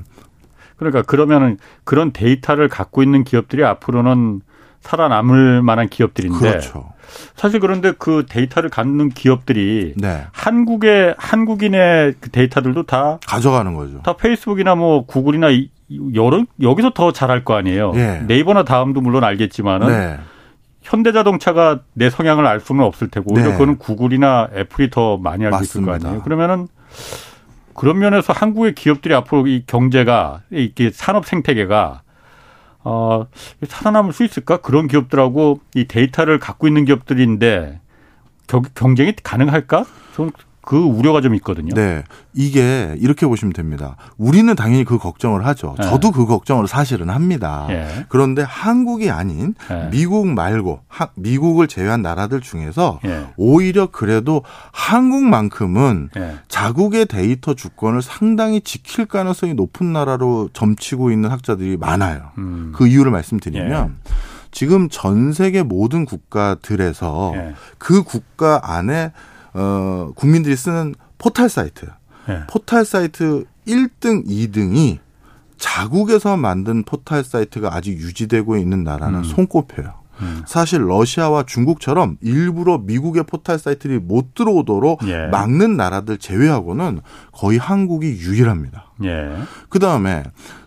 [0.78, 4.42] 그러니까 그러면은 그런 데이터를 갖고 있는 기업들이 앞으로는
[4.86, 6.94] 살아남을 만한 기업들인데 그렇죠.
[7.36, 10.26] 사실 그런데 그 데이터를 갖는 기업들이 네.
[10.32, 14.02] 한국의 한국인의 그 데이터들도 다 가져가는 거죠.
[14.04, 15.48] 다 페이스북이나 뭐 구글이나
[16.14, 17.92] 여러 여기서 더 잘할 거 아니에요.
[17.94, 18.22] 네.
[18.28, 20.18] 네이버나 다음도 물론 알겠지만은 네.
[20.82, 23.54] 현대자동차가 내 성향을 알 수는 없을 테고 오히려 네.
[23.54, 25.94] 그거는 구글이나 애플이 더 많이 알고 맞습니다.
[25.94, 26.24] 있을 거 아니에요.
[26.24, 26.68] 그러면은
[27.74, 32.02] 그런 면에서 한국의 기업들이 앞으로 이 경제가 이게 산업 생태계가
[32.86, 33.26] 어
[33.68, 34.58] 살아남을 수 있을까?
[34.58, 37.82] 그런 기업들하고 이 데이터를 갖고 있는 기업들인데
[38.76, 39.86] 경쟁이 가능할까?
[40.16, 40.32] 좀
[40.66, 41.74] 그 우려가 좀 있거든요.
[41.76, 42.04] 네.
[42.34, 43.96] 이게 이렇게 보시면 됩니다.
[44.18, 45.76] 우리는 당연히 그 걱정을 하죠.
[45.78, 45.86] 네.
[45.86, 47.66] 저도 그 걱정을 사실은 합니다.
[47.70, 48.06] 네.
[48.10, 49.90] 그런데 한국이 아닌 네.
[49.92, 50.82] 미국 말고
[51.16, 53.28] 미국을 제외한 나라들 중에서 예.
[53.38, 56.36] 오히려 그래도 한국만큼은 예.
[56.48, 62.32] 자국의 데이터 주권을 상당히 지킬 가능성이 높은 나라로 점치고 있는 학자들이 많아요.
[62.40, 62.74] 음.
[62.76, 63.98] 그 이유를 말씀드리면
[64.50, 67.34] 지금 전 세계 모든 국가들에서
[67.78, 69.12] 그 국가 안에
[69.56, 71.88] 어, 국민들이 쓰는 포탈 사이트.
[72.28, 72.42] 네.
[72.48, 75.00] 포탈 사이트 1등, 2등이
[75.58, 79.24] 자국에서 만든 포탈 사이트가 아직 유지되고 있는 나라는 음.
[79.24, 79.94] 손꼽혀요.
[80.22, 80.44] 음.
[80.46, 85.28] 사실 러시아와 중국처럼 일부러 미국의 포탈 사이트들이 못 들어오도록 예.
[85.28, 87.02] 막는 나라들 제외하고는
[87.34, 88.92] 거의 한국이 유일합니다.
[89.04, 89.36] 예.
[89.70, 90.24] 그 다음에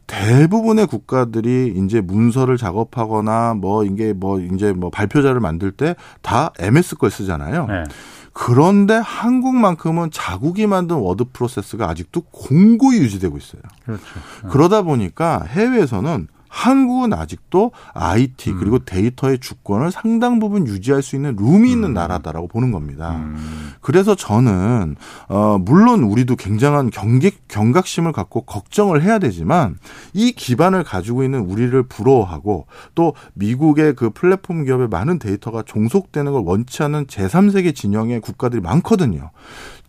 [0.06, 6.96] 대부분의 국가들이 이제 문서를 작업하거나 뭐 이게 뭐 이제 뭐 발표자료를 만들 때 다 MS
[6.96, 7.68] 걸 쓰잖아요.
[7.70, 7.84] 예.
[8.38, 13.62] 그런데 한국만큼은 자국이 만든 워드 프로세스가 아직도 공고히 유지되고 있어요.
[13.84, 14.04] 그렇죠.
[14.48, 16.28] 그러다 보니까 해외에서는
[16.58, 18.58] 한국은 아직도 IT 음.
[18.58, 21.94] 그리고 데이터의 주권을 상당 부분 유지할 수 있는 룸이 있는 음.
[21.94, 23.12] 나라다라고 보는 겁니다.
[23.12, 23.74] 음.
[23.80, 24.96] 그래서 저는
[25.28, 29.78] 어 물론 우리도 굉장한 경객 경각심을 갖고 걱정을 해야 되지만
[30.12, 36.42] 이 기반을 가지고 있는 우리를 부러워하고 또 미국의 그 플랫폼 기업의 많은 데이터가 종속되는 걸
[36.44, 39.30] 원치 않는 제3세계 진영의 국가들이 많거든요.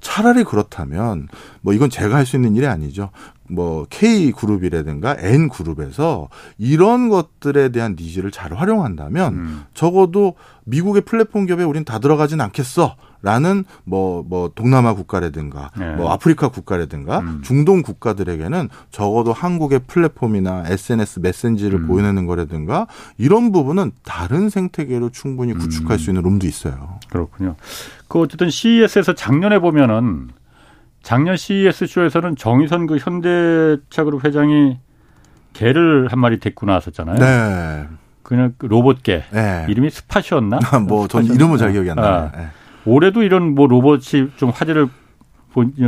[0.01, 1.28] 차라리 그렇다면
[1.61, 3.09] 뭐 이건 제가 할 수 있는 일이 아니죠.
[3.49, 9.63] 뭐 K 그룹이라든가 N 그룹에서 이런 것들에 대한 needs를 잘 활용한다면 음.
[9.73, 10.35] 적어도
[10.65, 12.95] 미국의 플랫폼 기업에 우린 다 들어가진 않겠어.
[13.21, 15.93] 라는 뭐, 뭐, 동남아 국가라든가, 네.
[15.95, 17.41] 뭐, 아프리카 국가라든가, 음.
[17.43, 21.87] 중동 국가들에게는 적어도 한국의 플랫폼이나 SNS 메신저를 음.
[21.87, 22.87] 보여내는 거라든가,
[23.17, 25.97] 이런 부분은 다른 생태계로 충분히 구축할 음.
[25.97, 26.99] 수 있는 room도 있어요.
[27.09, 27.55] 그렇군요.
[28.07, 30.29] 그 어쨌든 CES에서 작년에 보면은
[31.03, 34.77] 작년 CES 쇼에서는 정의선 그 현대차그룹 회장이
[35.53, 37.17] 개를 한 마리 데리고 나왔었잖아요.
[37.17, 37.87] 네.
[38.23, 39.23] 그냥 그 로봇 개.
[39.31, 39.65] 네.
[39.69, 40.59] 이름이 스팟이었나?
[40.87, 42.31] 뭐 전 이름은 잘 기억이 안 나요.
[42.33, 42.37] 아.
[42.37, 42.47] 네.
[42.85, 44.87] 올해도 이런 뭐 로봇이 좀 화제를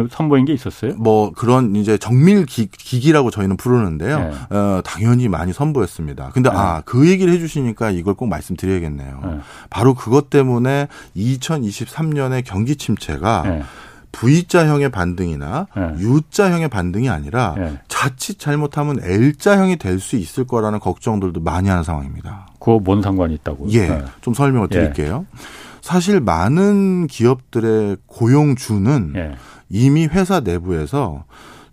[0.09, 0.95] 선보인 게 있었어요?
[0.95, 4.19] 뭐 그런 이제 정밀 기, 기라고 저희는 부르는데요.
[4.49, 4.55] 네.
[4.57, 6.31] 어, 당연히 많이 선보였습니다.
[6.33, 6.55] 근데 네.
[6.57, 9.19] 아그 얘기를 해주시니까 이걸 꼭 말씀드려야겠네요.
[9.23, 9.39] 네.
[9.69, 13.63] 바로 그것 때문에 2023년에 경기 침체가 네.
[14.11, 15.93] V자형의 반등이나 네.
[16.03, 17.77] U자형의 반등이 아니라 네.
[17.87, 22.47] 자칫 잘못하면 L자형이 될 수 있을 거라는 걱정들도 많이 하는 상황입니다.
[22.59, 23.69] 그거 뭔 상관이 있다고요?
[23.71, 23.87] 예.
[23.87, 24.05] 네.
[24.21, 24.75] 좀 설명을 예.
[24.75, 25.25] 드릴게요.
[25.81, 29.31] 사실 많은 기업들의 고용주는 예.
[29.69, 31.23] 이미 회사 내부에서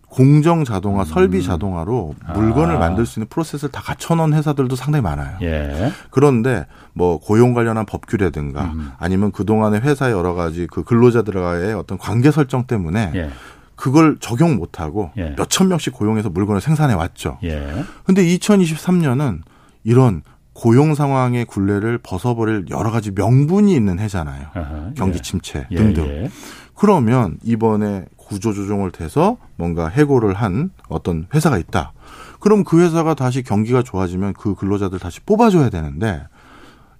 [0.08, 1.04] 공정 자동화, 음.
[1.04, 2.78] 설비 자동화로 물건을 아.
[2.78, 5.36] 만들 수 있는 프로세스를 다 갖춰놓은 회사들도 상당히 많아요.
[5.42, 5.92] 예.
[6.10, 8.92] 그런데 뭐 고용 관련한 법규라든가 음.
[8.98, 13.30] 아니면 그동안의 회사의 여러 가지 그 근로자들과의 어떤 관계 설정 때문에 예.
[13.76, 15.34] 그걸 적용 못하고 예.
[15.36, 17.38] 몇천 명씩 고용해서 물건을 생산해 왔죠.
[17.44, 17.84] 예.
[18.04, 19.42] 근데 2023년은
[19.84, 20.22] 이런
[20.54, 24.46] 고용 상황의 굴레를 벗어버릴 여러 가지 명분이 있는 해잖아요.
[24.54, 25.22] 아하, 경기 예.
[25.22, 25.76] 침체 예.
[25.76, 26.06] 등등.
[26.08, 26.30] 예.
[26.74, 31.92] 그러면 이번에 구조조정을 돼서 뭔가 해고를 한 어떤 회사가 있다.
[32.40, 36.26] 그럼 그 회사가 다시 경기가 좋아지면 그 근로자들 다시 뽑아줘야 되는데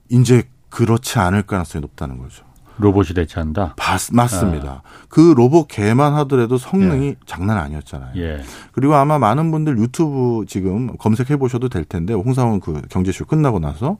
[0.09, 2.45] 이제 그렇지 않을 가능성이 높다는 거죠.
[2.79, 3.75] 로봇이 대체한다?
[4.13, 4.71] 맞습니다.
[4.71, 4.83] 아.
[5.09, 7.17] 그 로봇 개만 하더라도 성능이 예.
[7.27, 8.13] 장난 아니었잖아요.
[8.17, 8.41] 예.
[8.73, 13.99] 그리고 아마 많은 분들 유튜브 지금 검색해 보셔도 될 텐데 홍사훈 그 경제쇼 끝나고 나서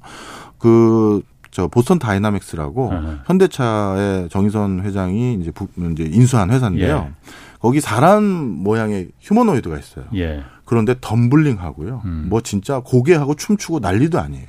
[0.59, 7.09] 그 저 보스턴 다이나믹스라고 아 현대차의 정의선 회장이 이제, 부, 이제 인수한 회사인데요.
[7.09, 7.15] 예.
[7.61, 10.05] 거기 사람 모양의 휴머노이드가 있어요.
[10.15, 10.43] 예.
[10.65, 12.03] 그런데 덤블링 하고요.
[12.05, 12.27] 음.
[12.29, 14.47] 뭐 진짜 고개하고 춤추고 난리도 아니에요.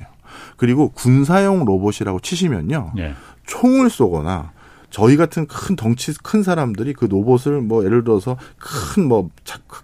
[0.56, 2.92] 그리고 군사용 로봇이라고 치시면요.
[2.98, 3.14] 예.
[3.46, 4.52] 총을 쏘거나
[4.90, 9.30] 저희 같은 큰 덩치 큰 사람들이 그 로봇을 뭐 예를 들어서 큰 뭐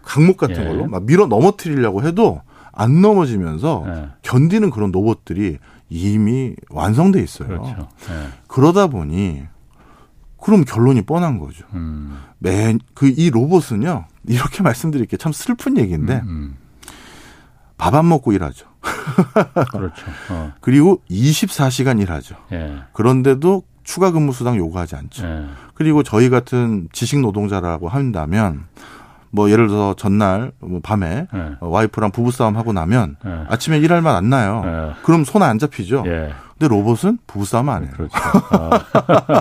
[0.05, 0.69] 강목 같은 예.
[0.69, 2.43] 걸로 막 밀어 넘어뜨리려고 해도
[2.73, 4.09] 안 넘어지면서 예.
[4.23, 5.59] 견디는 그런 로봇들이
[5.89, 7.49] 이미 완성돼 있어요.
[7.49, 7.89] 그렇죠.
[8.11, 8.29] 예.
[8.49, 9.45] 그러다 보니
[10.41, 11.65] 그럼 결론이 뻔한 거죠.
[11.75, 12.19] 음.
[12.39, 16.57] 맨그 이 로봇은요 이렇게 말씀드릴게 참 슬픈 얘기인데 음, 음.
[17.79, 18.67] 밥안 먹고 일하죠.
[19.73, 20.07] 그렇죠.
[20.31, 20.53] 어.
[20.61, 22.37] 그리고 24시간 일하죠.
[22.53, 22.77] 예.
[22.93, 25.27] 그런데도 추가 근무 수당 요구하지 않죠.
[25.27, 25.47] 예.
[25.75, 28.67] 그리고 저희 같은 지식 노동자라고 한다면
[29.37, 31.57] 뭐 예를 들어서 전날 뭐 밤에 예.
[31.61, 33.45] 와이프랑 부부 싸움 하고 나면 예.
[33.49, 34.63] 아침에 일할 만 안 나요.
[34.65, 35.03] 예.
[35.05, 36.05] 그럼 손 안 잡히죠.
[36.07, 36.33] 예.
[36.59, 37.93] 근데 로봇은 부부 싸움 안 해요.
[37.95, 38.15] 그렇죠.
[38.51, 38.81] 아.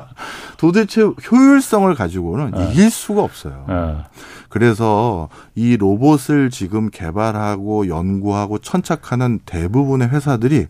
[0.59, 2.71] 도대체 효율성을 가지고는 예.
[2.71, 4.03] 이길 수가 없어요.
[4.49, 10.67] 그래서 이 로봇을 지금 개발하고 연구하고 천착하는 대부분의 회사들이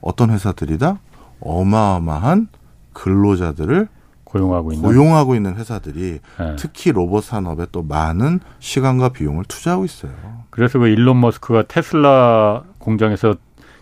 [0.00, 0.98] 어떤 회사들이다?
[1.40, 2.48] 어마어마한
[2.94, 3.88] 근로자들을
[4.34, 6.56] 고용하고 있는 고용하고 있는 회사들이 네.
[6.58, 10.12] 특히 로봇 산업에 또 많은 시간과 비용을 투자하고 있어요.
[10.50, 13.36] 그래서 그 일론 머스크가 테슬라 공장에서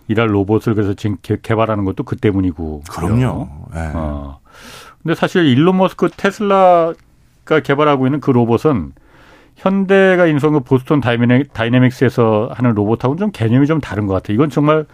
[0.09, 2.82] 일할 로봇을 그래서 지금 개, 발하는 것도 그 때문이고.
[2.90, 3.48] 그럼요.
[3.72, 3.92] 네.
[3.94, 4.40] 어.
[5.03, 8.92] 근데 사실 일론 머스크 테슬라가 개발하고 있는 그 로봇은
[9.57, 14.34] 현대가 인수한 그 보스턴 다이내믹스에서 하는 로봇하고는 좀 개념이 좀 다른 것 같아요.
[14.34, 14.84] 이건 정말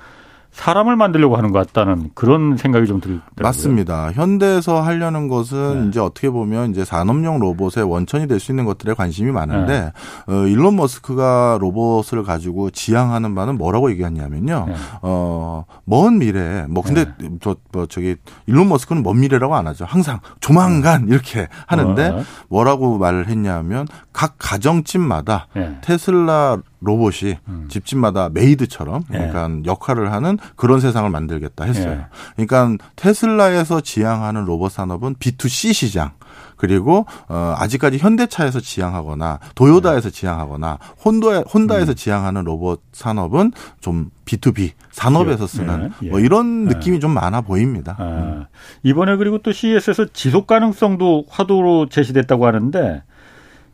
[0.50, 3.24] 사람을 만들려고 하는 것 같다는 그런 생각이 좀 들더라고요.
[3.36, 4.10] 맞습니다.
[4.12, 5.88] 현대에서 하려는 것은 네.
[5.88, 9.92] 이제 어떻게 보면 이제 산업용 로봇의 원천이 될 수 있는 것들에 관심이 많은데
[10.26, 10.32] 네.
[10.32, 14.64] 어, 일론 머스크가 로봇을 가지고 지향하는 바는 뭐라고 얘기했냐면요.
[14.68, 14.74] 네.
[15.02, 17.30] 어, 먼 미래 뭐 근데 네.
[17.40, 19.84] 저, 뭐 저기 일론 머스크는 먼 미래라고 안 하죠.
[19.84, 21.14] 항상 조만간 네.
[21.14, 22.22] 이렇게 하는데 어.
[22.48, 25.78] 뭐라고 말을 했냐면 각 가정집마다 네.
[25.82, 27.66] 테슬라 로봇이 음.
[27.68, 29.18] 집집마다 maid처럼 예.
[29.18, 32.06] 그러니까 역할을 하는 그런 세상을 만들겠다 했어요.
[32.38, 32.44] 예.
[32.46, 36.12] 그러니까 테슬라에서 지향하는 로봇 산업은 B2C 시장
[36.56, 41.94] 그리고 어 아직까지 현대차에서 지향하거나 도요다에서 지향하거나 혼다 혼다에서 음.
[41.94, 46.10] 지향하는 로봇 산업은 좀 B2B 산업에서 쓰는 예.
[46.10, 46.74] 뭐 이런 예.
[46.74, 47.96] 느낌이 좀 많아 보입니다.
[47.98, 48.04] 아.
[48.04, 48.44] 음.
[48.82, 53.02] 이번에 그리고 또 CES에서 지속 가능성도 화두로 제시됐다고 하는데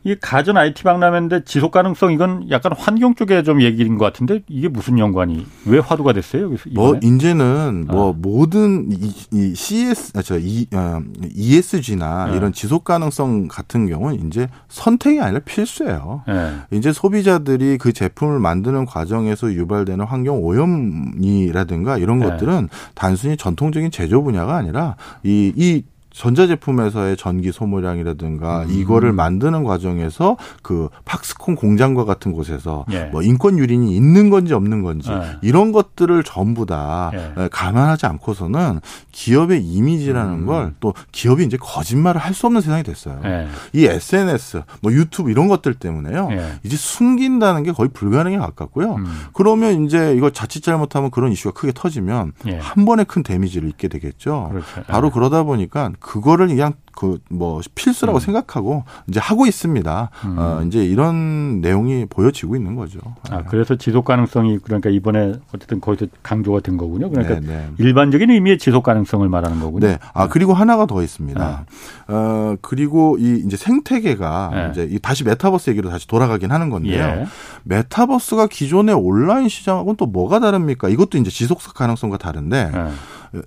[0.05, 4.69] 이 가전 IT 박람회인데 지속 가능성 이건 약간 환경 쪽에 좀 얘기인 것 같은데 이게
[4.69, 6.51] 무슨 연관이 왜 화두가 됐어요?
[6.75, 8.13] 뭐 이제는 뭐 어.
[8.13, 11.01] 모든 이, 이 CS 아, 저 이, 어,
[11.35, 12.37] ESG나 네.
[12.37, 16.23] 이런 지속 가능성 같은 경우는 이제 선택이 아니라 필수예요.
[16.27, 16.57] 네.
[16.71, 22.27] 이제 소비자들이 그 제품을 만드는 과정에서 유발되는 환경 오염이라든가 이런 네.
[22.27, 25.83] 것들은 단순히 전통적인 제조 분야가 아니라 이 이
[26.15, 28.71] 전자제품에서의 전기 소모량이라든가 음.
[28.71, 33.07] 이거를 만드는 과정에서 그 팍스콘 공장과 같은 곳에서 예.
[33.07, 35.37] 뭐 인권 유린이 있는 건지 없는 건지 예.
[35.43, 37.49] 이런 것들을 전부 다 예.
[37.51, 38.81] 감안하지 않고서는
[39.13, 40.47] 기업의 이미지라는 음.
[40.47, 43.21] 걸또 기업이 이제 거짓말을 할 수 없는 세상이 됐어요.
[43.25, 43.47] 예.
[43.73, 46.29] 이 SNS, 뭐 유튜브 이런 것들 때문에요.
[46.33, 46.55] 예.
[46.65, 48.97] 이제 숨긴다는 게 거의 불가능에 가깝고요.
[48.97, 49.07] 음.
[49.35, 52.59] 그러면 이제 이거 자칫 잘못하면 그런 이슈가 크게 터지면 예.
[52.59, 54.49] 한 번에 큰 데미지를 입게 되겠죠.
[54.51, 54.83] 그렇죠.
[54.89, 58.21] 바로 그러다 보니까 그거를 그냥 그 뭐 필수라고 음.
[58.21, 60.11] 생각하고 이제 하고 있습니다.
[60.25, 60.37] 음.
[60.39, 63.01] 어, 이제 이런 내용이 보여지고 있는 거죠.
[63.31, 67.11] 아 그래서 지속 가능성이 그러니까 이번에 어쨌든 거기서 강조가 된 거군요.
[67.11, 67.69] 그러니까 네, 네.
[67.79, 69.87] 일반적인 의미의 지속 가능성을 말하는 거군요.
[69.87, 69.99] 네.
[70.13, 71.67] 아 그리고 하나가 더 있습니다.
[71.67, 72.15] 네.
[72.15, 74.69] 어 그리고 이 이제 생태계가 네.
[74.71, 77.03] 이제 이 다시 메타버스 얘기로 다시 돌아가긴 하는 건데요.
[77.03, 77.27] 예.
[77.65, 80.89] 메타버스가 기존의 온라인 시장하고는 또 뭐가 다릅니까?
[80.89, 82.71] 이것도 이제 지속 가능성과 다른데.
[82.73, 82.91] 네.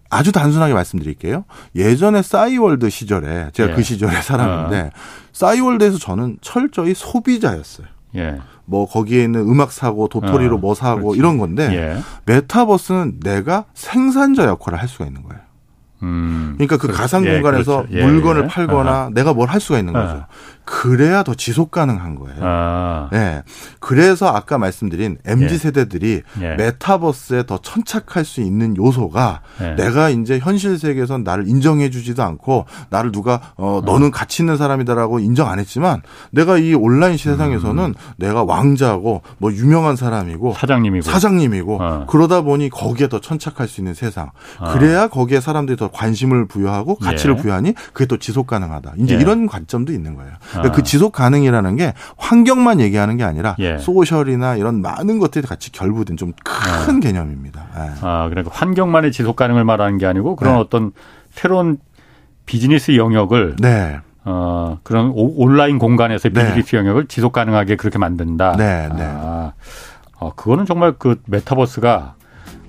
[0.09, 1.45] 아주 단순하게 말씀드릴게요.
[1.75, 3.75] 예전에 싸이월드 시절에 제가 그 예.
[3.75, 4.89] 그 시절에 살았는데 어.
[5.33, 7.87] 싸이월드에서 저는 철저히 소비자였어요.
[8.15, 8.39] 예.
[8.65, 11.19] 뭐 거기에 있는 음악 사고 도토리로 어, 뭐 사고 그렇지.
[11.19, 12.01] 이런 건데 예.
[12.25, 15.41] 메타버스는 내가 생산자 역할을 할 수가 있는 거예요.
[16.03, 17.01] 음, 그러니까 그 그렇죠.
[17.01, 17.97] 가상 예, 공간에서 그렇죠.
[17.97, 18.47] 예, 물건을 예.
[18.47, 20.25] 팔거나 내가 뭘 할 수가 있는 거죠.
[20.67, 20.69] 어.
[20.69, 22.39] 그래야 더 지속 가능한 거예요.
[22.41, 23.09] 아.
[23.11, 23.41] 네.
[23.79, 25.57] 그래서 아까 말씀드린 MZ 예.
[25.57, 26.55] 세대들이 예.
[26.55, 29.75] 메타버스에 더 천착할 수 있는 요소가 예.
[29.75, 34.57] 내가 이제 현실 세계에선 나를 인정해 주지도 않고 나를 누가 어, 어 너는 가치 있는
[34.57, 36.01] 사람이다라고 인정 안 했지만
[36.31, 37.93] 내가 이 온라인 세상에서는 음.
[38.17, 42.05] 내가 왕자고 뭐 유명한 사람이고 사장님이고 사장님이고 어.
[42.07, 44.31] 그러다 보니 거기에 더 천착할 수 있는 세상.
[44.59, 44.73] 어.
[44.73, 47.41] 그래야 거기에 사람들이 더 관심을 부여하고 가치를 예.
[47.41, 48.93] 부여하니 그게 또 지속 가능하다.
[48.97, 49.19] 이제 예.
[49.19, 50.33] 이런 관점도 있는 거예요.
[50.57, 53.77] 그러니까 그 지속 가능이라는 게 환경만 얘기하는 게 아니라 예.
[53.77, 56.99] 소셜이나 이런 많은 것들이 같이 결부된 좀큰 아.
[57.01, 57.67] 개념입니다.
[57.75, 57.91] 네.
[58.01, 60.59] 아, 그러니까 환경만의 지속 가능을 말하는 게 아니고 그런 네.
[60.59, 60.91] 어떤
[61.31, 61.77] 새로운
[62.45, 63.99] 비즈니스 영역을 네.
[64.25, 66.43] 어, 그런 오, 온라인 공간에서 네.
[66.43, 68.55] 비즈니스 영역을 지속 가능하게 그렇게 만든다.
[68.57, 69.03] 네, 네.
[69.03, 69.53] 아,
[70.19, 72.15] 어, 그거는 정말 그 메타버스가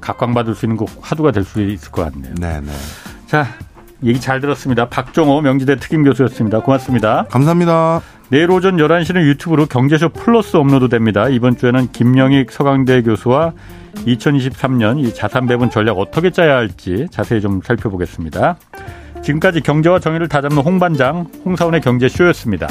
[0.01, 2.35] 각광받을 수 있는 거 화두가 될 수 있을 것 같네요.
[2.39, 2.73] 네, 네.
[3.27, 3.47] 자,
[4.05, 4.89] 얘기 잘 들었습니다.
[4.89, 6.61] 박정호 명지대 특임 교수였습니다.
[6.61, 7.25] 고맙습니다.
[7.31, 8.01] 감사합니다.
[8.31, 11.29] 내일 오전 11시는 유튜브로 경제쇼 플러스 업로드 됩니다.
[11.29, 13.53] 이번 주에는 김영익 서강대 교수와
[14.07, 18.57] 2023년 이 자산 배분 전략 어떻게 짜야 할지 자세히 좀 살펴보겠습니다.
[19.23, 22.69] 지금까지 경제와 정의를 다잡는 홍반장 홍사원의 경제쇼였습니다.